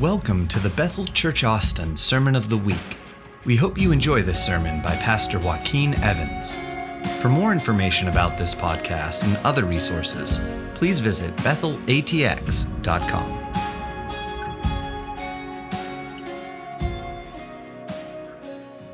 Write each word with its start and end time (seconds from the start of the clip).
Welcome 0.00 0.46
to 0.48 0.58
the 0.58 0.68
Bethel 0.68 1.06
Church 1.06 1.42
Austin 1.42 1.96
Sermon 1.96 2.36
of 2.36 2.50
the 2.50 2.58
Week. 2.58 2.98
We 3.46 3.56
hope 3.56 3.78
you 3.78 3.92
enjoy 3.92 4.20
this 4.20 4.44
sermon 4.44 4.82
by 4.82 4.94
Pastor 4.96 5.38
Joaquin 5.38 5.94
Evans. 6.02 6.54
For 7.22 7.30
more 7.30 7.50
information 7.50 8.08
about 8.08 8.36
this 8.36 8.54
podcast 8.54 9.24
and 9.24 9.38
other 9.38 9.64
resources, 9.64 10.42
please 10.74 11.00
visit 11.00 11.34
bethelatx.com. 11.36 13.38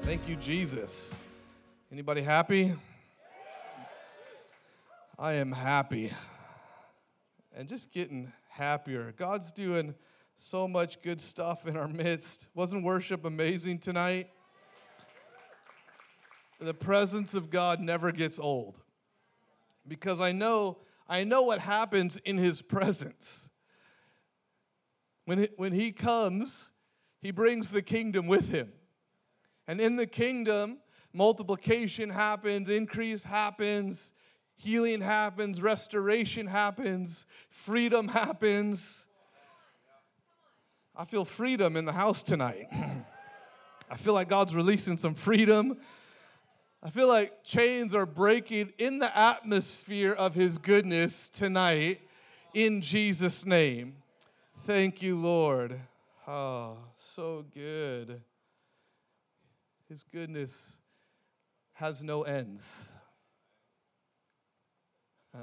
Thank 0.02 0.28
you, 0.28 0.36
Jesus. 0.36 1.12
Anybody 1.90 2.22
happy? 2.22 2.76
I 5.18 5.32
am 5.32 5.50
happy. 5.50 6.12
And 7.56 7.68
just 7.68 7.90
getting 7.90 8.32
happier. 8.48 9.12
God's 9.16 9.50
doing 9.50 9.96
so 10.42 10.66
much 10.66 11.00
good 11.02 11.20
stuff 11.20 11.66
in 11.66 11.76
our 11.76 11.88
midst. 11.88 12.48
Wasn't 12.54 12.82
worship 12.82 13.24
amazing 13.24 13.78
tonight? 13.78 14.28
The 16.60 16.74
presence 16.74 17.34
of 17.34 17.48
God 17.48 17.80
never 17.80 18.12
gets 18.12 18.38
old. 18.38 18.76
Because 19.86 20.20
I 20.20 20.32
know 20.32 20.78
I 21.08 21.24
know 21.24 21.42
what 21.42 21.58
happens 21.58 22.16
in 22.24 22.38
his 22.38 22.62
presence. 22.62 23.48
When 25.24 25.38
he, 25.38 25.48
when 25.56 25.72
he 25.72 25.92
comes, 25.92 26.72
he 27.20 27.30
brings 27.30 27.70
the 27.70 27.82
kingdom 27.82 28.26
with 28.26 28.50
him. 28.50 28.72
And 29.68 29.80
in 29.80 29.96
the 29.96 30.06
kingdom, 30.06 30.78
multiplication 31.12 32.08
happens, 32.10 32.68
increase 32.68 33.22
happens, 33.22 34.12
healing 34.56 35.00
happens, 35.00 35.60
restoration 35.60 36.46
happens, 36.46 37.26
freedom 37.50 38.08
happens. 38.08 39.06
I 40.94 41.06
feel 41.06 41.24
freedom 41.24 41.76
in 41.76 41.86
the 41.86 41.92
house 41.92 42.22
tonight. 42.22 42.68
I 43.90 43.96
feel 43.96 44.12
like 44.12 44.28
God's 44.28 44.54
releasing 44.54 44.98
some 44.98 45.14
freedom. 45.14 45.78
I 46.82 46.90
feel 46.90 47.08
like 47.08 47.44
chains 47.44 47.94
are 47.94 48.04
breaking 48.04 48.72
in 48.76 48.98
the 48.98 49.16
atmosphere 49.16 50.12
of 50.12 50.34
His 50.34 50.58
goodness 50.58 51.30
tonight 51.30 52.00
in 52.52 52.82
Jesus' 52.82 53.46
name. 53.46 53.96
Thank 54.66 55.00
you, 55.00 55.18
Lord. 55.18 55.80
Oh, 56.28 56.76
so 56.96 57.46
good. 57.54 58.20
His 59.88 60.04
goodness 60.12 60.72
has 61.72 62.02
no 62.02 62.22
ends. 62.22 62.88
Huh. 65.34 65.40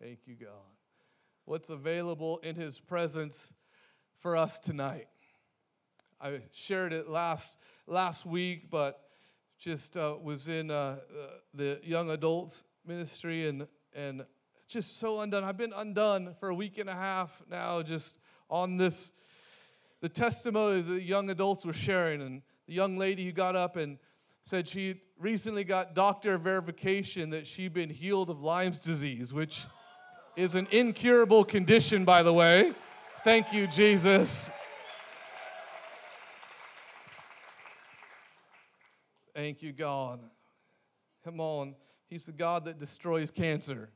Thank 0.00 0.20
you, 0.26 0.34
God. 0.34 0.48
What's 1.44 1.70
available 1.70 2.38
in 2.38 2.56
His 2.56 2.80
presence 2.80 3.52
for 4.24 4.38
us 4.38 4.58
tonight? 4.58 5.06
I 6.18 6.40
shared 6.54 6.94
it 6.94 7.10
last 7.10 7.58
last 7.86 8.24
week, 8.24 8.70
but 8.70 9.02
just 9.58 9.98
uh, 9.98 10.14
was 10.18 10.48
in 10.48 10.70
uh, 10.70 10.74
uh, 10.74 10.96
the 11.52 11.78
young 11.84 12.08
adults 12.08 12.64
ministry 12.86 13.46
and 13.46 13.66
and 13.94 14.24
just 14.66 14.98
so 14.98 15.20
undone. 15.20 15.44
I've 15.44 15.58
been 15.58 15.74
undone 15.76 16.34
for 16.40 16.48
a 16.48 16.54
week 16.54 16.78
and 16.78 16.88
a 16.88 16.94
half 16.94 17.42
now, 17.50 17.82
just 17.82 18.18
on 18.48 18.78
this 18.78 19.12
the 20.00 20.08
testimony 20.08 20.80
the 20.80 21.02
young 21.02 21.28
adults 21.28 21.66
were 21.66 21.74
sharing, 21.74 22.22
and 22.22 22.40
the 22.66 22.72
young 22.72 22.96
lady 22.96 23.26
who 23.26 23.32
got 23.32 23.56
up 23.56 23.76
and 23.76 23.98
said 24.42 24.66
she 24.66 25.02
recently 25.18 25.64
got 25.64 25.94
doctor 25.94 26.38
verification 26.38 27.28
that 27.28 27.46
she'd 27.46 27.74
been 27.74 27.90
healed 27.90 28.30
of 28.30 28.40
Lyme's 28.40 28.78
disease, 28.78 29.34
which 29.34 29.66
is 30.34 30.54
an 30.54 30.66
incurable 30.70 31.44
condition, 31.44 32.06
by 32.06 32.22
the 32.22 32.32
way. 32.32 32.72
Thank 33.24 33.54
you, 33.54 33.66
Jesus. 33.66 34.50
Thank 39.34 39.62
you, 39.62 39.72
God. 39.72 40.20
Come 41.24 41.40
on. 41.40 41.74
He's 42.10 42.26
the 42.26 42.32
God 42.32 42.66
that 42.66 42.78
destroys 42.78 43.30
cancer 43.30 43.88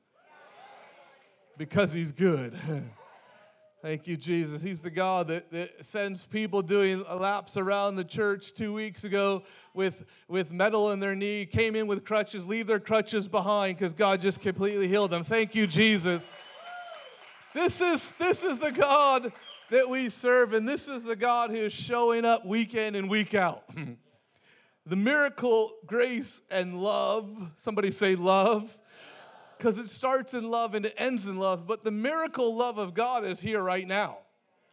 because 1.58 1.92
He's 1.92 2.10
good. 2.10 2.58
Thank 3.82 4.06
you, 4.06 4.16
Jesus. 4.16 4.62
He's 4.62 4.80
the 4.80 4.90
God 4.90 5.28
that, 5.28 5.52
that 5.52 5.84
sends 5.84 6.24
people 6.24 6.62
doing 6.62 7.04
laps 7.04 7.58
around 7.58 7.96
the 7.96 8.04
church 8.04 8.54
two 8.54 8.72
weeks 8.72 9.04
ago 9.04 9.42
with, 9.74 10.06
with 10.28 10.50
metal 10.50 10.90
in 10.92 11.00
their 11.00 11.14
knee, 11.14 11.44
came 11.44 11.76
in 11.76 11.86
with 11.86 12.02
crutches, 12.02 12.46
leave 12.46 12.66
their 12.66 12.80
crutches 12.80 13.28
behind 13.28 13.76
because 13.76 13.92
God 13.92 14.22
just 14.22 14.40
completely 14.40 14.88
healed 14.88 15.10
them. 15.10 15.22
Thank 15.22 15.54
you, 15.54 15.66
Jesus. 15.66 16.26
This 17.54 17.80
is, 17.80 18.12
this 18.18 18.42
is 18.42 18.58
the 18.58 18.70
God 18.70 19.32
that 19.70 19.88
we 19.88 20.10
serve, 20.10 20.52
and 20.52 20.68
this 20.68 20.86
is 20.86 21.02
the 21.02 21.16
God 21.16 21.50
who 21.50 21.56
is 21.56 21.72
showing 21.72 22.26
up 22.26 22.44
week 22.44 22.74
in 22.74 22.94
and 22.94 23.08
week 23.08 23.34
out. 23.34 23.64
the 24.86 24.96
miracle, 24.96 25.72
grace, 25.86 26.42
and 26.50 26.82
love. 26.82 27.50
Somebody 27.56 27.90
say 27.90 28.16
love 28.16 28.76
because 29.56 29.78
it 29.78 29.88
starts 29.88 30.34
in 30.34 30.48
love 30.48 30.74
and 30.74 30.84
it 30.84 30.94
ends 30.98 31.26
in 31.26 31.38
love. 31.38 31.66
But 31.66 31.84
the 31.84 31.90
miracle 31.90 32.54
love 32.54 32.76
of 32.76 32.92
God 32.92 33.24
is 33.24 33.40
here 33.40 33.62
right 33.62 33.86
now. 33.86 34.18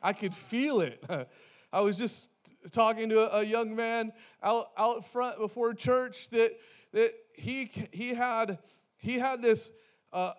I 0.01 0.11
could 0.11 0.35
feel 0.35 0.81
it. 0.81 1.01
I 1.73 1.79
was 1.79 1.97
just 1.97 2.29
talking 2.71 3.07
to 3.09 3.37
a, 3.37 3.43
young 3.43 3.73
man 3.73 4.11
out, 4.43 4.71
out 4.77 5.05
front 5.05 5.39
before 5.39 5.73
church 5.73 6.29
that, 6.31 6.57
that 6.91 7.13
he, 7.33 7.71
he, 7.91 8.13
had, 8.13 8.59
he 8.97 9.17
had 9.17 9.41
this 9.41 9.71
uh, 10.11 10.33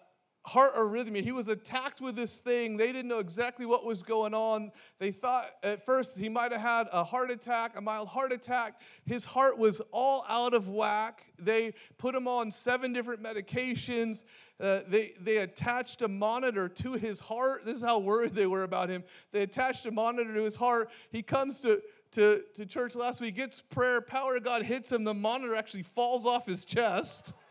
heart 0.46 0.76
arrhythmia. 0.76 1.22
He 1.22 1.32
was 1.32 1.48
attacked 1.48 2.00
with 2.00 2.14
this 2.14 2.38
thing. 2.38 2.76
They 2.76 2.86
didn't 2.86 3.08
know 3.08 3.18
exactly 3.18 3.66
what 3.66 3.84
was 3.84 4.02
going 4.02 4.32
on. 4.32 4.70
They 5.00 5.10
thought 5.10 5.50
at 5.64 5.84
first 5.84 6.16
he 6.16 6.28
might 6.28 6.52
have 6.52 6.60
had 6.60 6.88
a 6.92 7.02
heart 7.02 7.32
attack, 7.32 7.72
a 7.76 7.80
mild 7.80 8.06
heart 8.06 8.32
attack. 8.32 8.80
His 9.04 9.24
heart 9.24 9.58
was 9.58 9.82
all 9.92 10.24
out 10.28 10.54
of 10.54 10.68
whack. 10.68 11.26
They 11.36 11.74
put 11.98 12.14
him 12.14 12.28
on 12.28 12.52
seven 12.52 12.92
different 12.92 13.22
medications. 13.22 14.22
Uh, 14.60 14.80
they, 14.86 15.14
they 15.20 15.38
attached 15.38 16.02
a 16.02 16.08
monitor 16.08 16.68
to 16.68 16.92
his 16.92 17.18
heart. 17.18 17.64
This 17.66 17.78
is 17.78 17.82
how 17.82 17.98
worried 17.98 18.34
they 18.34 18.46
were 18.46 18.62
about 18.62 18.88
him. 18.88 19.02
They 19.32 19.42
attached 19.42 19.84
a 19.86 19.90
monitor 19.90 20.32
to 20.32 20.44
his 20.44 20.54
heart. 20.54 20.90
He 21.10 21.22
comes 21.22 21.60
to, 21.62 21.82
to, 22.12 22.42
to 22.54 22.64
church 22.64 22.94
last 22.94 23.20
week, 23.20 23.34
gets 23.34 23.60
prayer, 23.60 24.00
power 24.00 24.36
of 24.36 24.44
God 24.44 24.62
hits 24.62 24.92
him. 24.92 25.02
The 25.02 25.12
monitor 25.12 25.56
actually 25.56 25.82
falls 25.82 26.24
off 26.24 26.46
his 26.46 26.64
chest. 26.64 27.32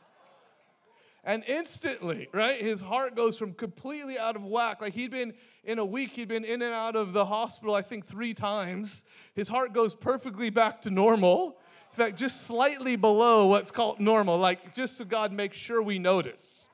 And 1.26 1.44
instantly, 1.48 2.30
right, 2.34 2.62
his 2.62 2.80
heart 2.80 3.16
goes 3.16 3.36
from 3.36 3.54
completely 3.54 4.20
out 4.20 4.36
of 4.36 4.44
whack. 4.44 4.80
Like 4.80 4.94
he'd 4.94 5.10
been 5.10 5.34
in 5.64 5.80
a 5.80 5.86
week, 5.86 6.12
he'd 6.12 6.28
been 6.28 6.46
in 6.46 6.62
and 6.62 6.72
out 6.72 6.96
of 6.96 7.14
the 7.14 7.26
hospital, 7.26 7.74
I 7.74 7.82
think, 7.82 8.06
three 8.06 8.36
times. 8.36 9.04
His 9.34 9.50
heart 9.50 9.74
goes 9.74 9.96
perfectly 9.96 10.52
back 10.52 10.84
to 10.84 10.92
normal. 10.92 11.58
In 11.94 11.98
fact, 11.98 12.18
just 12.18 12.46
slightly 12.46 12.96
below 12.96 13.48
what's 13.48 13.72
called 13.72 14.00
normal, 14.00 14.38
like 14.38 14.76
just 14.76 14.98
so 14.98 15.06
God 15.06 15.32
makes 15.32 15.58
sure 15.58 15.82
we 15.82 15.98
notice. 15.98 16.70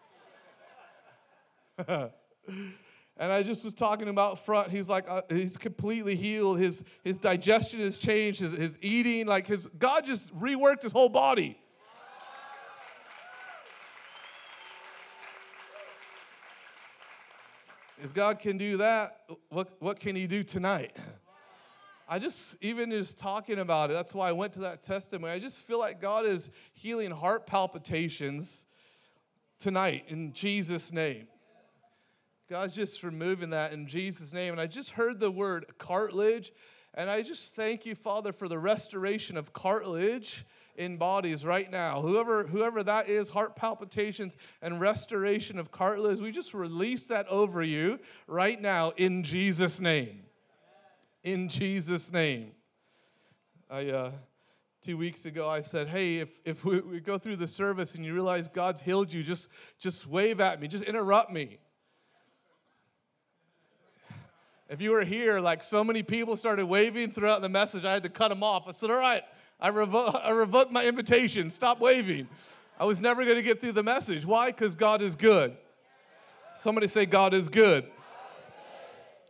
and 1.88 2.12
I 3.18 3.44
just 3.44 3.64
was 3.64 3.74
talking 3.74 4.10
about 4.10 4.46
front. 4.46 4.70
He's 4.70 4.90
like, 4.90 5.06
uh, 5.08 5.22
he's 5.30 5.56
completely 5.56 6.16
healed. 6.16 6.60
His, 6.60 6.84
his 7.04 7.18
digestion 7.18 7.80
has 7.80 7.98
changed, 7.98 8.42
his, 8.42 8.52
his 8.52 8.78
eating, 8.82 9.28
like 9.28 9.48
his, 9.48 9.68
God 9.80 10.06
just 10.06 10.36
reworked 10.38 10.82
his 10.82 10.92
whole 10.92 11.10
body. 11.10 11.58
If 18.04 18.16
God 18.16 18.40
can 18.40 18.58
do 18.58 18.78
that, 18.78 19.22
what, 19.50 19.74
what 19.80 20.00
can 20.00 20.16
He 20.16 20.26
do 20.26 20.44
tonight? 20.44 20.98
I 22.10 22.18
just, 22.18 22.58
even 22.60 22.90
just 22.90 23.20
talking 23.20 23.60
about 23.60 23.92
it, 23.92 23.94
that's 23.94 24.16
why 24.16 24.28
I 24.28 24.32
went 24.32 24.54
to 24.54 24.60
that 24.62 24.82
testimony. 24.82 25.32
I 25.32 25.38
just 25.38 25.60
feel 25.60 25.78
like 25.78 26.02
God 26.02 26.26
is 26.26 26.50
healing 26.74 27.12
heart 27.12 27.46
palpitations 27.46 28.66
tonight 29.60 30.06
in 30.08 30.34
Jesus' 30.34 30.92
name. 30.92 31.28
God's 32.50 32.74
just 32.76 33.04
removing 33.04 33.52
that 33.52 33.72
in 33.72 33.88
Jesus' 33.88 34.34
name. 34.34 34.52
And 34.52 34.60
I 34.60 34.66
just 34.66 34.90
heard 34.90 35.20
the 35.20 35.30
word 35.30 35.68
cartilage, 35.78 36.52
and 36.96 37.08
I 37.08 37.22
just 37.22 37.54
thank 37.54 37.86
you, 37.86 37.94
Father, 37.94 38.34
for 38.34 38.48
the 38.48 38.58
restoration 38.58 39.38
of 39.38 39.54
cartilage 39.54 40.44
in 40.76 40.98
bodies 40.98 41.46
right 41.46 41.70
now. 41.70 42.02
Whoever, 42.02 42.44
whoever 42.44 42.84
that 42.84 43.10
is, 43.10 43.30
heart 43.30 43.56
palpitations 43.56 44.36
and 44.62 44.80
restoration 44.80 45.60
of 45.60 45.72
cartilage, 45.72 46.20
we 46.20 46.32
just 46.32 46.54
release 46.54 47.08
that 47.08 47.28
over 47.28 47.64
you 47.64 48.00
right 48.28 48.60
now 48.62 48.92
in 48.98 49.24
Jesus' 49.24 49.80
name. 49.80 50.24
In 51.24 51.50
Jesus' 51.50 52.12
name. 52.12 52.52
I, 53.70 53.88
uh, 53.88 54.12
two 54.82 54.98
weeks 54.98 55.26
ago, 55.26 55.48
I 55.48 55.62
said, 55.62 55.88
hey, 55.88 56.18
if, 56.18 56.40
if 56.44 56.66
we, 56.66 56.80
we 56.82 57.00
go 57.00 57.18
through 57.18 57.36
the 57.36 57.48
service 57.48 57.96
and 57.96 58.04
you 58.04 58.14
realize 58.14 58.48
God's 58.48 58.82
healed 58.82 59.14
you, 59.14 59.24
just, 59.24 59.48
just 59.80 60.08
wave 60.08 60.42
at 60.42 60.60
me, 60.60 60.68
just 60.68 60.84
interrupt 60.84 61.32
me. 61.32 61.60
If 64.68 64.80
you 64.80 64.92
were 64.92 65.04
here, 65.04 65.42
like 65.42 65.64
so 65.64 65.84
many 65.84 66.02
people 66.02 66.38
started 66.38 66.66
waving 66.66 67.12
throughout 67.12 67.42
the 67.42 67.50
message, 67.50 67.84
I 67.84 67.92
had 67.92 68.04
to 68.04 68.10
cut 68.10 68.30
them 68.30 68.42
off. 68.42 68.70
I 68.70 68.72
said, 68.72 68.90
all 68.90 68.98
right, 68.98 69.22
I, 69.62 69.70
revo- 69.70 70.20
I 70.24 70.32
revoked 70.32 70.72
my 70.72 70.86
invitation. 70.86 71.50
Stop 71.50 71.80
waving. 71.80 72.28
I 72.80 72.86
was 72.86 73.00
never 73.00 73.24
going 73.24 73.36
to 73.38 73.44
get 73.44 73.62
through 73.62 73.74
the 73.74 73.84
message. 73.84 74.26
Why? 74.26 74.48
Because 74.48 74.74
God 74.74 75.02
is 75.02 75.16
good. 75.16 75.56
Somebody 76.56 76.88
say, 76.88 77.06
God 77.06 77.34
is 77.34 77.48
good. 77.48 77.86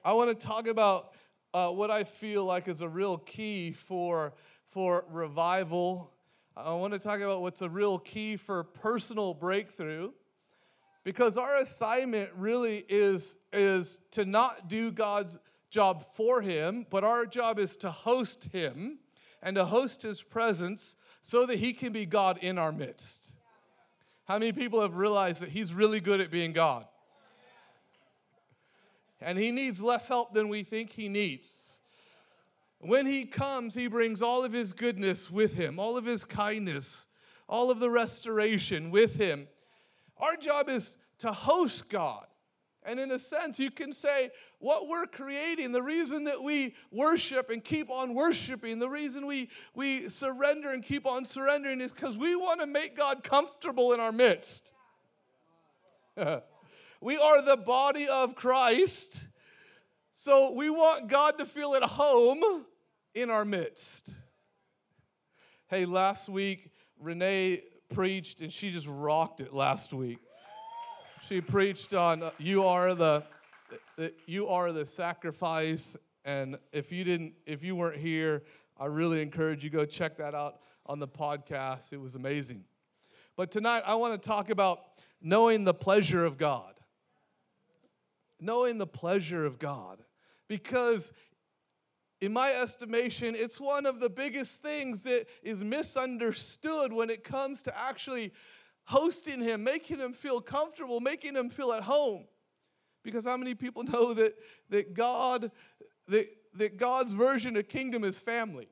I 0.03 0.13
want 0.13 0.29
to 0.29 0.47
talk 0.47 0.67
about 0.67 1.13
uh, 1.53 1.69
what 1.69 1.91
I 1.91 2.05
feel 2.05 2.45
like 2.45 2.67
is 2.67 2.81
a 2.81 2.87
real 2.87 3.17
key 3.17 3.73
for, 3.73 4.33
for 4.69 5.05
revival. 5.11 6.11
I 6.55 6.73
want 6.73 6.93
to 6.93 6.99
talk 6.99 7.19
about 7.19 7.41
what's 7.41 7.61
a 7.61 7.69
real 7.69 7.99
key 7.99 8.37
for 8.37 8.63
personal 8.63 9.33
breakthrough 9.33 10.11
because 11.03 11.37
our 11.37 11.57
assignment 11.57 12.29
really 12.37 12.85
is, 12.87 13.35
is 13.51 14.01
to 14.11 14.23
not 14.23 14.69
do 14.69 14.91
God's 14.91 15.37
job 15.69 16.05
for 16.15 16.41
Him, 16.41 16.85
but 16.89 17.03
our 17.03 17.25
job 17.25 17.59
is 17.59 17.75
to 17.77 17.91
host 17.91 18.45
Him 18.45 18.99
and 19.41 19.55
to 19.55 19.65
host 19.65 20.01
His 20.01 20.21
presence 20.21 20.95
so 21.23 21.45
that 21.45 21.59
He 21.59 21.73
can 21.73 21.93
be 21.93 22.05
God 22.05 22.37
in 22.41 22.57
our 22.57 22.71
midst. 22.71 23.33
How 24.25 24.37
many 24.37 24.51
people 24.51 24.81
have 24.81 24.95
realized 24.95 25.41
that 25.41 25.49
He's 25.49 25.73
really 25.73 25.99
good 25.99 26.21
at 26.21 26.31
being 26.31 26.53
God? 26.53 26.85
And 29.19 29.37
He 29.37 29.51
needs 29.51 29.81
less 29.81 30.07
help 30.07 30.33
than 30.33 30.49
we 30.49 30.63
think 30.63 30.91
He 30.91 31.09
needs. 31.09 31.77
When 32.79 33.05
He 33.05 33.25
comes, 33.25 33.75
He 33.75 33.87
brings 33.87 34.21
all 34.21 34.43
of 34.43 34.53
His 34.53 34.73
goodness 34.73 35.29
with 35.29 35.53
Him, 35.53 35.79
all 35.79 35.97
of 35.97 36.05
His 36.05 36.25
kindness, 36.25 37.05
all 37.47 37.69
of 37.69 37.79
the 37.79 37.89
restoration 37.89 38.89
with 38.89 39.15
Him. 39.15 39.47
Our 40.17 40.35
job 40.35 40.69
is 40.69 40.97
to 41.19 41.31
host 41.31 41.89
God. 41.89 42.25
And 42.83 42.99
in 42.99 43.11
a 43.11 43.19
sense, 43.19 43.59
you 43.59 43.69
can 43.69 43.93
say 43.93 44.31
what 44.59 44.87
we're 44.87 45.05
creating, 45.05 45.71
the 45.71 45.83
reason 45.83 46.23
that 46.23 46.41
we 46.41 46.73
worship 46.91 47.51
and 47.51 47.63
keep 47.63 47.91
on 47.91 48.15
worshiping, 48.15 48.79
the 48.79 48.89
reason 48.89 49.27
we, 49.27 49.49
we 49.75 50.09
surrender 50.09 50.71
and 50.71 50.83
keep 50.83 51.05
on 51.05 51.25
surrendering 51.25 51.79
is 51.79 51.91
because 51.91 52.17
we 52.17 52.35
want 52.35 52.59
to 52.59 52.65
make 52.65 52.97
God 52.97 53.23
comfortable 53.23 53.93
in 53.93 53.99
our 53.99 54.11
midst. 54.11 54.71
we 57.01 57.17
are 57.17 57.41
the 57.43 57.57
body 57.57 58.07
of 58.07 58.35
Christ, 58.35 59.25
so 60.15 60.51
we 60.53 60.71
want 60.71 61.07
God 61.07 61.37
to 61.37 61.45
feel 61.45 61.75
at 61.75 61.83
home 61.83 62.65
in 63.13 63.29
our 63.29 63.45
midst. 63.45 64.09
Hey, 65.67 65.85
last 65.85 66.29
week, 66.29 66.71
Renee 66.99 67.61
preached 67.93 68.41
and 68.41 68.51
she 68.51 68.71
just 68.71 68.87
rocked 68.87 69.39
it 69.39 69.53
last 69.53 69.93
week 69.93 70.19
she 71.31 71.39
preached 71.39 71.93
on 71.93 72.23
uh, 72.23 72.31
you 72.39 72.65
are 72.65 72.93
the 72.93 73.23
you 74.25 74.49
are 74.49 74.73
the 74.73 74.85
sacrifice 74.85 75.95
and 76.25 76.57
if 76.73 76.91
you 76.91 77.05
didn't 77.05 77.31
if 77.45 77.63
you 77.63 77.73
weren't 77.73 77.95
here 77.95 78.43
i 78.77 78.85
really 78.85 79.21
encourage 79.21 79.63
you 79.63 79.69
go 79.69 79.85
check 79.85 80.17
that 80.17 80.35
out 80.35 80.59
on 80.87 80.99
the 80.99 81.07
podcast. 81.07 81.93
It 81.93 82.01
was 82.01 82.15
amazing. 82.15 82.65
But 83.37 83.49
tonight 83.49 83.83
i 83.85 83.95
want 83.95 84.21
to 84.21 84.27
talk 84.27 84.49
about 84.49 84.81
knowing 85.21 85.63
the 85.63 85.73
pleasure 85.73 86.25
of 86.25 86.37
god. 86.37 86.73
Knowing 88.37 88.77
the 88.77 88.87
pleasure 88.87 89.45
of 89.45 89.57
god. 89.57 90.03
Because 90.49 91.13
in 92.19 92.33
my 92.33 92.51
estimation, 92.51 93.35
it's 93.37 93.57
one 93.57 93.85
of 93.85 94.01
the 94.01 94.09
biggest 94.09 94.61
things 94.61 95.03
that 95.03 95.27
is 95.43 95.63
misunderstood 95.63 96.91
when 96.91 97.09
it 97.09 97.23
comes 97.23 97.63
to 97.63 97.79
actually 97.79 98.33
hosting 98.91 99.41
him, 99.41 99.63
making 99.63 99.99
him 99.99 100.11
feel 100.11 100.41
comfortable, 100.41 100.99
making 100.99 101.33
him 101.33 101.49
feel 101.49 101.71
at 101.71 101.81
home. 101.81 102.25
Because 103.03 103.23
how 103.23 103.37
many 103.37 103.55
people 103.55 103.83
know 103.93 104.13
that, 104.13 104.35
that 104.69 104.93
God, 104.93 105.49
that, 106.09 106.27
that 106.55 106.77
God's 106.77 107.13
version 107.13 107.55
of 107.55 107.67
kingdom 107.69 108.03
is 108.03 108.19
family? 108.19 108.67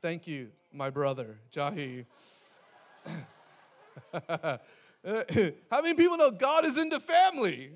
Thank 0.00 0.26
you, 0.26 0.48
my 0.72 0.88
brother, 0.88 1.38
Jahi. 1.54 2.06
how 4.28 4.58
many 5.82 5.94
people 5.94 6.16
know 6.16 6.30
God 6.30 6.64
is 6.64 6.78
into 6.78 7.00
family? 7.00 7.70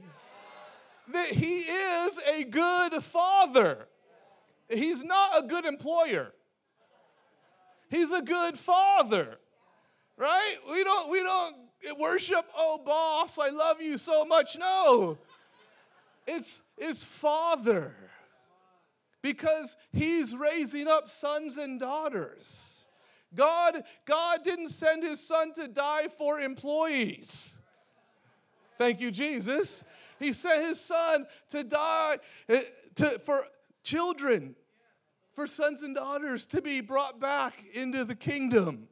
That 1.12 1.32
He 1.32 1.60
is 1.60 2.18
a 2.26 2.44
good 2.44 3.04
father. 3.04 3.88
He's 4.68 5.02
not 5.04 5.44
a 5.44 5.46
good 5.46 5.66
employer. 5.66 6.32
He's 7.90 8.12
a 8.12 8.22
good 8.22 8.58
father. 8.58 9.38
Right? 10.20 10.56
We 10.70 10.84
don't 10.84 11.10
we 11.10 11.20
don't 11.20 11.56
worship, 11.98 12.44
oh 12.54 12.78
boss, 12.84 13.38
I 13.38 13.48
love 13.48 13.80
you 13.80 13.96
so 13.96 14.26
much. 14.26 14.54
No. 14.58 15.16
It's 16.26 16.60
it's 16.76 17.02
father. 17.02 17.94
Because 19.22 19.76
he's 19.92 20.34
raising 20.34 20.88
up 20.88 21.08
sons 21.08 21.56
and 21.56 21.80
daughters. 21.80 22.84
God 23.34 23.82
God 24.04 24.44
didn't 24.44 24.68
send 24.68 25.02
his 25.02 25.26
son 25.26 25.54
to 25.54 25.66
die 25.66 26.08
for 26.18 26.38
employees. 26.38 27.54
Thank 28.76 29.00
you 29.00 29.10
Jesus. 29.10 29.84
He 30.18 30.34
sent 30.34 30.66
his 30.66 30.78
son 30.78 31.26
to 31.48 31.64
die 31.64 32.18
eh, 32.50 32.64
to, 32.96 33.18
for 33.20 33.46
children 33.82 34.54
for 35.34 35.46
sons 35.46 35.80
and 35.80 35.94
daughters 35.94 36.44
to 36.44 36.60
be 36.60 36.82
brought 36.82 37.18
back 37.18 37.54
into 37.72 38.04
the 38.04 38.14
kingdom. 38.14 38.89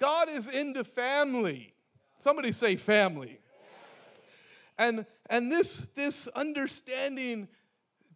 God 0.00 0.30
is 0.30 0.48
into 0.48 0.82
family. 0.82 1.74
Somebody 2.20 2.52
say 2.52 2.76
family. 2.76 3.38
And, 4.78 5.04
and 5.28 5.52
this, 5.52 5.86
this 5.94 6.26
understanding 6.28 7.48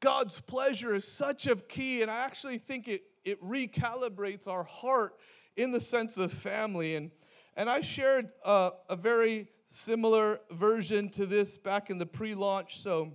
God's 0.01 0.41
pleasure 0.41 0.95
is 0.95 1.07
such 1.07 1.47
a 1.47 1.57
key, 1.57 2.01
and 2.01 2.11
I 2.11 2.25
actually 2.25 2.57
think 2.57 2.89
it, 2.89 3.03
it 3.23 3.43
recalibrates 3.45 4.49
our 4.49 4.65
heart 4.65 5.17
in 5.59 5.73
the 5.73 5.81
sense 5.81 6.17
of 6.17 6.33
family. 6.33 6.97
And, 6.97 7.11
and 7.55 7.69
I 7.69 7.83
shared 7.83 8.31
uh, 8.43 8.71
a 8.89 8.97
very 8.97 9.49
similar 9.69 10.41
version 10.53 11.11
to 11.11 11.27
this 11.27 11.59
back 11.59 11.91
in 11.91 11.99
the 11.99 12.07
pre 12.07 12.35
launch. 12.35 12.81
So 12.81 13.13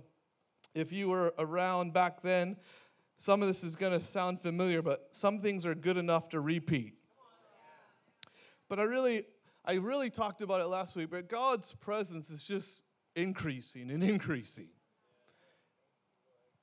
if 0.76 0.92
you 0.92 1.08
were 1.08 1.34
around 1.40 1.92
back 1.92 2.22
then, 2.22 2.56
some 3.18 3.42
of 3.42 3.48
this 3.48 3.64
is 3.64 3.74
going 3.74 3.98
to 3.98 4.04
sound 4.04 4.40
familiar, 4.40 4.80
but 4.80 5.08
some 5.10 5.40
things 5.40 5.66
are 5.66 5.74
good 5.74 5.96
enough 5.96 6.28
to 6.28 6.40
repeat. 6.40 6.99
But 8.70 8.78
I 8.78 8.84
really, 8.84 9.24
I 9.64 9.74
really 9.74 10.10
talked 10.10 10.42
about 10.42 10.60
it 10.60 10.68
last 10.68 10.94
week, 10.94 11.10
but 11.10 11.28
God's 11.28 11.74
presence 11.74 12.30
is 12.30 12.44
just 12.44 12.84
increasing 13.16 13.90
and 13.90 14.02
increasing. 14.02 14.68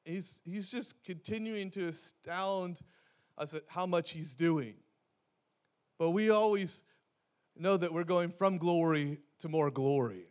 He's, 0.06 0.40
he's 0.46 0.72
just 0.72 1.04
continuing 1.04 1.70
to 1.72 1.88
astound 1.88 2.80
us 3.38 3.54
at 3.54 3.64
how 3.68 3.86
much 3.86 4.12
He's 4.12 4.36
doing. 4.36 4.76
But 6.00 6.12
we 6.12 6.30
always 6.30 6.82
know 7.58 7.76
that 7.76 7.94
we're 7.94 8.06
going 8.06 8.32
from 8.32 8.58
glory 8.58 9.20
to 9.40 9.50
more 9.50 9.70
glory. 9.70 10.28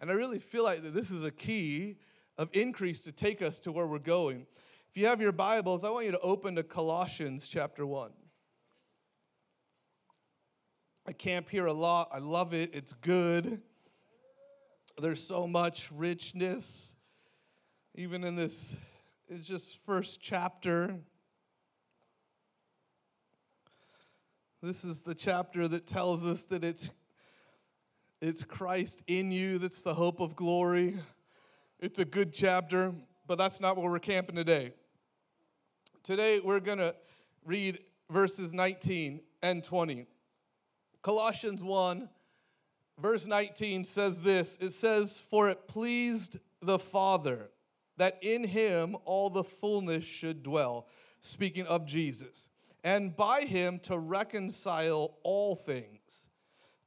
And 0.00 0.10
I 0.10 0.14
really 0.14 0.38
feel 0.38 0.64
like 0.64 0.82
that 0.82 0.94
this 0.94 1.10
is 1.10 1.24
a 1.24 1.30
key 1.30 1.98
of 2.38 2.48
increase 2.54 3.02
to 3.02 3.12
take 3.12 3.42
us 3.42 3.58
to 3.60 3.70
where 3.70 3.86
we're 3.86 3.98
going. 3.98 4.46
If 4.88 4.96
you 4.96 5.06
have 5.08 5.20
your 5.20 5.32
Bibles, 5.32 5.84
I 5.84 5.90
want 5.90 6.06
you 6.06 6.12
to 6.12 6.20
open 6.20 6.56
to 6.56 6.62
Colossians 6.62 7.48
chapter 7.48 7.84
1. 7.84 8.12
I 11.08 11.12
camp 11.12 11.48
here 11.48 11.66
a 11.66 11.72
lot. 11.72 12.08
I 12.12 12.18
love 12.18 12.52
it. 12.52 12.70
It's 12.74 12.92
good. 12.94 13.60
There's 15.00 15.22
so 15.22 15.46
much 15.46 15.88
richness, 15.92 16.94
even 17.94 18.24
in 18.24 18.34
this, 18.34 18.74
it's 19.28 19.46
just 19.46 19.78
first 19.86 20.20
chapter. 20.20 20.96
This 24.60 24.84
is 24.84 25.02
the 25.02 25.14
chapter 25.14 25.68
that 25.68 25.86
tells 25.86 26.24
us 26.24 26.42
that 26.44 26.64
it's, 26.64 26.90
it's 28.20 28.42
Christ 28.42 29.02
in 29.06 29.30
you 29.30 29.58
that's 29.58 29.82
the 29.82 29.94
hope 29.94 30.18
of 30.18 30.34
glory. 30.34 30.98
It's 31.78 32.00
a 32.00 32.04
good 32.04 32.32
chapter, 32.32 32.92
but 33.28 33.38
that's 33.38 33.60
not 33.60 33.76
where 33.76 33.88
we're 33.88 34.00
camping 34.00 34.34
today. 34.34 34.72
Today 36.02 36.40
we're 36.40 36.58
going 36.58 36.78
to 36.78 36.96
read 37.44 37.78
verses 38.10 38.52
19 38.52 39.20
and 39.42 39.62
20. 39.62 40.06
Colossians 41.06 41.62
1, 41.62 42.08
verse 42.98 43.26
19 43.26 43.84
says 43.84 44.22
this 44.22 44.58
it 44.60 44.72
says, 44.72 45.22
For 45.30 45.48
it 45.48 45.68
pleased 45.68 46.40
the 46.60 46.80
Father 46.80 47.50
that 47.96 48.18
in 48.22 48.42
him 48.42 48.96
all 49.04 49.30
the 49.30 49.44
fullness 49.44 50.02
should 50.02 50.42
dwell, 50.42 50.88
speaking 51.20 51.64
of 51.68 51.86
Jesus, 51.86 52.50
and 52.82 53.14
by 53.14 53.42
him 53.42 53.78
to 53.84 53.96
reconcile 53.96 55.14
all 55.22 55.54
things 55.54 56.26